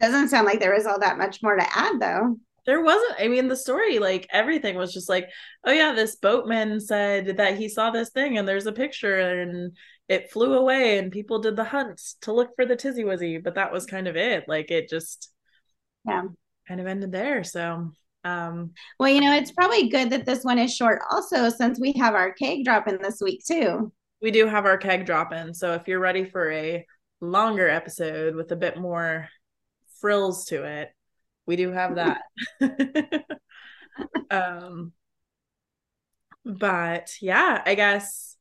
doesn't 0.00 0.28
sound 0.28 0.46
like 0.46 0.60
there 0.60 0.74
was 0.74 0.86
all 0.86 1.00
that 1.00 1.18
much 1.18 1.42
more 1.42 1.56
to 1.56 1.78
add 1.78 2.00
though. 2.00 2.36
There 2.66 2.82
wasn't. 2.82 3.14
I 3.20 3.28
mean, 3.28 3.46
the 3.46 3.56
story, 3.56 4.00
like 4.00 4.26
everything 4.30 4.76
was 4.76 4.92
just 4.92 5.08
like, 5.08 5.28
oh 5.64 5.72
yeah, 5.72 5.92
this 5.92 6.16
boatman 6.16 6.80
said 6.80 7.36
that 7.36 7.56
he 7.56 7.68
saw 7.68 7.90
this 7.90 8.10
thing, 8.10 8.38
and 8.38 8.46
there's 8.46 8.66
a 8.66 8.72
picture, 8.72 9.16
and 9.16 9.76
it 10.08 10.32
flew 10.32 10.54
away, 10.54 10.98
and 10.98 11.12
people 11.12 11.38
did 11.38 11.54
the 11.54 11.64
hunt 11.64 12.00
to 12.22 12.32
look 12.32 12.50
for 12.56 12.66
the 12.66 12.76
Tizzy 12.76 13.04
Wizzy, 13.04 13.42
but 13.42 13.54
that 13.54 13.72
was 13.72 13.86
kind 13.86 14.08
of 14.08 14.16
it. 14.16 14.48
Like 14.48 14.72
it 14.72 14.88
just, 14.88 15.32
yeah, 16.04 16.24
kind 16.66 16.80
of 16.80 16.88
ended 16.88 17.12
there. 17.12 17.44
So 17.44 17.92
um, 18.26 18.72
well, 18.98 19.08
you 19.08 19.20
know, 19.20 19.32
it's 19.32 19.52
probably 19.52 19.88
good 19.88 20.10
that 20.10 20.26
this 20.26 20.42
one 20.42 20.58
is 20.58 20.74
short 20.74 21.00
also 21.10 21.48
since 21.48 21.78
we 21.78 21.92
have 21.92 22.14
our 22.14 22.32
keg 22.32 22.64
drop 22.64 22.88
in 22.88 23.00
this 23.00 23.20
week 23.20 23.42
too. 23.46 23.92
We 24.20 24.30
do 24.30 24.46
have 24.46 24.64
our 24.64 24.78
keg 24.78 25.06
drop 25.06 25.32
in. 25.32 25.54
So 25.54 25.74
if 25.74 25.86
you're 25.86 26.00
ready 26.00 26.24
for 26.24 26.50
a 26.50 26.84
longer 27.20 27.68
episode 27.68 28.34
with 28.34 28.50
a 28.50 28.56
bit 28.56 28.78
more 28.78 29.28
frills 30.00 30.46
to 30.46 30.64
it, 30.64 30.90
we 31.46 31.54
do 31.54 31.70
have 31.70 31.94
that. 31.96 32.22
um, 34.30 34.92
but 36.44 37.10
yeah, 37.20 37.62
I 37.64 37.74
guess 37.76 38.36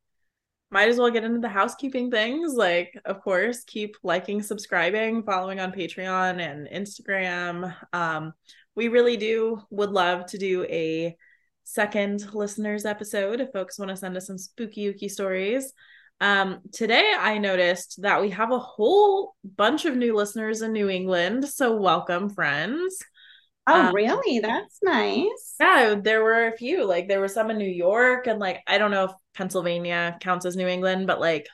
might 0.71 0.89
as 0.89 0.97
well 0.97 1.11
get 1.11 1.23
into 1.23 1.39
the 1.39 1.47
housekeeping 1.47 2.09
things. 2.09 2.53
Like, 2.55 2.99
of 3.05 3.21
course, 3.21 3.63
keep 3.65 3.95
liking, 4.03 4.41
subscribing, 4.41 5.23
following 5.23 5.59
on 5.59 5.71
Patreon 5.71 6.39
and 6.39 6.67
Instagram. 6.67 7.75
Um, 7.93 8.33
we 8.75 8.87
really 8.87 9.17
do 9.17 9.61
would 9.69 9.91
love 9.91 10.25
to 10.27 10.37
do 10.37 10.63
a 10.65 11.15
second 11.63 12.33
listeners 12.33 12.85
episode 12.85 13.41
if 13.41 13.51
folks 13.51 13.79
want 13.79 13.89
to 13.89 13.97
send 13.97 14.15
us 14.15 14.27
some 14.27 14.37
spooky 14.37 14.93
ooky 14.93 15.09
stories. 15.09 15.73
Um, 16.21 16.59
today 16.71 17.11
I 17.17 17.37
noticed 17.37 18.01
that 18.01 18.21
we 18.21 18.29
have 18.29 18.51
a 18.51 18.59
whole 18.59 19.35
bunch 19.43 19.85
of 19.85 19.95
new 19.95 20.15
listeners 20.15 20.61
in 20.61 20.71
New 20.71 20.89
England. 20.89 21.47
So 21.47 21.75
welcome, 21.75 22.29
friends. 22.29 22.99
Oh, 23.67 23.87
um, 23.87 23.95
really? 23.95 24.39
That's 24.39 24.77
nice. 24.83 25.55
Yeah, 25.59 25.95
there 26.01 26.23
were 26.23 26.47
a 26.47 26.57
few. 26.57 26.85
Like 26.85 27.07
there 27.07 27.19
were 27.19 27.27
some 27.27 27.49
in 27.49 27.57
New 27.57 27.65
York 27.69 28.27
and 28.27 28.39
like 28.39 28.61
I 28.67 28.77
don't 28.77 28.91
know 28.91 29.05
if 29.05 29.11
Pennsylvania 29.33 30.17
counts 30.21 30.45
as 30.45 30.55
New 30.55 30.67
England, 30.67 31.07
but 31.07 31.19
like 31.19 31.47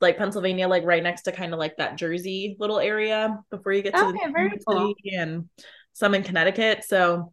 like 0.00 0.18
Pennsylvania, 0.18 0.68
like 0.68 0.84
right 0.84 1.02
next 1.02 1.22
to 1.22 1.32
kind 1.32 1.52
of 1.52 1.58
like 1.58 1.76
that 1.76 1.96
Jersey 1.96 2.56
little 2.58 2.78
area 2.78 3.38
before 3.50 3.72
you 3.72 3.82
get 3.82 3.94
to 3.94 4.06
okay, 4.06 4.26
the 4.26 4.32
very 4.32 4.58
cool. 4.66 4.94
and 5.12 5.48
some 5.92 6.14
in 6.14 6.22
Connecticut. 6.22 6.84
So 6.84 7.32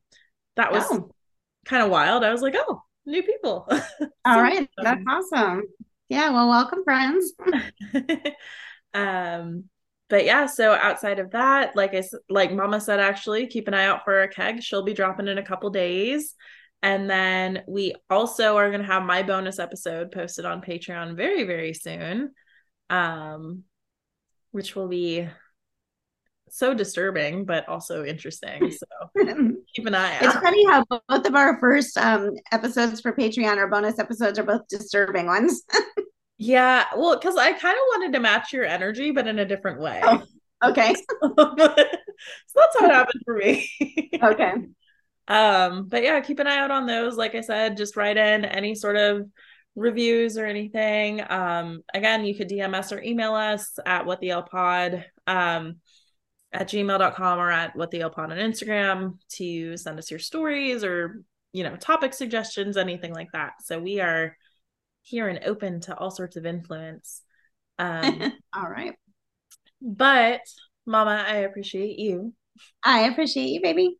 that 0.55 0.71
was 0.71 0.85
oh. 0.89 1.11
kind 1.65 1.83
of 1.83 1.89
wild. 1.89 2.23
I 2.23 2.31
was 2.31 2.41
like, 2.41 2.55
oh, 2.57 2.81
new 3.05 3.23
people. 3.23 3.67
All 4.25 4.41
right, 4.41 4.69
that's 4.77 5.01
awesome. 5.07 5.63
Yeah, 6.09 6.31
well, 6.31 6.49
welcome, 6.49 6.83
friends. 6.83 7.33
um, 8.93 9.65
but 10.09 10.25
yeah, 10.25 10.47
so 10.47 10.73
outside 10.73 11.19
of 11.19 11.31
that, 11.31 11.75
like 11.75 11.93
I 11.93 12.03
like 12.29 12.51
Mama 12.51 12.81
said, 12.81 12.99
actually 12.99 13.47
keep 13.47 13.67
an 13.67 13.75
eye 13.75 13.85
out 13.85 14.03
for 14.03 14.23
a 14.23 14.27
keg. 14.27 14.63
She'll 14.63 14.83
be 14.83 14.93
dropping 14.93 15.27
in 15.27 15.37
a 15.37 15.45
couple 15.45 15.69
days. 15.69 16.33
And 16.81 17.09
then 17.09 17.63
we 17.67 17.93
also 18.09 18.57
are 18.57 18.69
going 18.69 18.81
to 18.81 18.87
have 18.87 19.03
my 19.03 19.21
bonus 19.21 19.59
episode 19.59 20.11
posted 20.11 20.45
on 20.45 20.61
Patreon 20.61 21.15
very, 21.15 21.43
very 21.43 21.73
soon, 21.73 22.31
um, 22.89 23.63
which 24.51 24.75
will 24.75 24.87
be 24.87 25.27
so 26.51 26.73
disturbing, 26.73 27.45
but 27.45 27.67
also 27.67 28.03
interesting. 28.03 28.71
So 28.71 28.85
keep 29.75 29.85
an 29.85 29.95
eye 29.95 30.15
out. 30.15 30.23
It's 30.23 30.33
funny 30.35 30.65
how 30.65 30.83
both 30.89 31.25
of 31.25 31.35
our 31.35 31.59
first 31.59 31.97
um, 31.97 32.31
episodes 32.51 33.01
for 33.01 33.13
Patreon 33.13 33.57
or 33.57 33.67
bonus 33.67 33.99
episodes 33.99 34.39
are 34.39 34.43
both 34.43 34.67
disturbing 34.69 35.25
ones. 35.25 35.63
yeah. 36.37 36.85
Well, 36.95 37.17
because 37.17 37.37
I 37.37 37.51
kind 37.51 37.75
of 37.75 37.83
wanted 37.93 38.13
to 38.13 38.19
match 38.19 38.53
your 38.53 38.65
energy, 38.65 39.11
but 39.11 39.27
in 39.27 39.39
a 39.39 39.45
different 39.45 39.79
way. 39.79 40.01
Oh, 40.03 40.23
okay. 40.63 40.93
so 41.21 41.33
that's 42.55 42.79
how 42.79 42.85
it 42.85 42.91
happened 42.91 43.21
for 43.25 43.35
me. 43.35 43.69
okay. 44.21 44.53
Um, 45.27 45.87
but 45.87 46.03
yeah, 46.03 46.19
keep 46.21 46.39
an 46.39 46.47
eye 46.47 46.57
out 46.57 46.71
on 46.71 46.87
those. 46.87 47.15
Like 47.15 47.35
I 47.35 47.41
said, 47.41 47.77
just 47.77 47.95
write 47.95 48.17
in 48.17 48.45
any 48.45 48.73
sort 48.73 48.95
of 48.95 49.29
reviews 49.75 50.37
or 50.37 50.45
anything. 50.45 51.21
Um, 51.29 51.83
again, 51.93 52.25
you 52.25 52.35
could 52.35 52.49
DM 52.49 52.73
us 52.73 52.91
or 52.91 53.01
email 53.01 53.33
us 53.33 53.77
at 53.85 54.05
what 54.05 54.19
the 54.19 54.31
L 54.31 54.43
pod. 54.43 55.05
Um, 55.27 55.77
at 56.51 56.69
gmail.com 56.69 57.39
or 57.39 57.51
at 57.51 57.75
what 57.75 57.91
the 57.91 58.01
upon 58.01 58.31
on 58.31 58.37
Instagram 58.37 59.17
to 59.29 59.77
send 59.77 59.99
us 59.99 60.09
your 60.09 60.19
stories 60.19 60.83
or, 60.83 61.23
you 61.53 61.63
know, 61.63 61.75
topic 61.75 62.13
suggestions, 62.13 62.77
anything 62.77 63.13
like 63.13 63.31
that. 63.33 63.53
So 63.63 63.79
we 63.79 63.99
are 63.99 64.35
here 65.01 65.27
and 65.27 65.39
open 65.45 65.81
to 65.81 65.95
all 65.95 66.11
sorts 66.11 66.37
of 66.37 66.45
influence. 66.45 67.21
Um, 67.77 68.33
all 68.55 68.69
right. 68.69 68.93
But 69.81 70.41
Mama, 70.85 71.23
I 71.27 71.37
appreciate 71.37 71.99
you. 71.99 72.33
I 72.83 73.01
appreciate 73.01 73.49
you, 73.49 73.61
baby. 73.61 73.97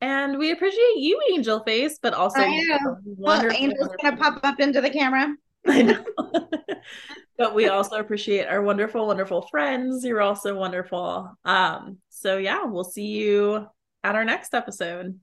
And 0.00 0.38
we 0.38 0.52
appreciate 0.52 0.96
you, 0.96 1.20
Angel 1.32 1.60
Face, 1.64 1.98
but 2.00 2.14
also 2.14 2.40
I 2.40 2.60
know. 2.68 2.96
Well, 3.04 3.50
Angel's 3.50 3.88
gonna 4.00 4.16
pop 4.16 4.40
up 4.44 4.60
into 4.60 4.80
the 4.80 4.90
camera. 4.90 5.34
I 5.66 5.82
know. 5.82 6.04
but 7.38 7.54
we 7.54 7.68
also 7.68 7.96
appreciate 7.96 8.46
our 8.46 8.60
wonderful, 8.60 9.06
wonderful 9.06 9.42
friends. 9.42 10.04
You're 10.04 10.20
also 10.20 10.56
wonderful. 10.56 11.30
Um, 11.44 11.98
so 12.08 12.36
yeah, 12.36 12.64
we'll 12.64 12.84
see 12.84 13.06
you 13.06 13.66
at 14.02 14.16
our 14.16 14.24
next 14.24 14.54
episode. 14.54 15.18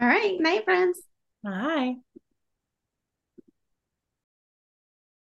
All 0.00 0.08
right. 0.08 0.40
Night, 0.40 0.64
friends. 0.64 0.98
Bye. 1.44 1.96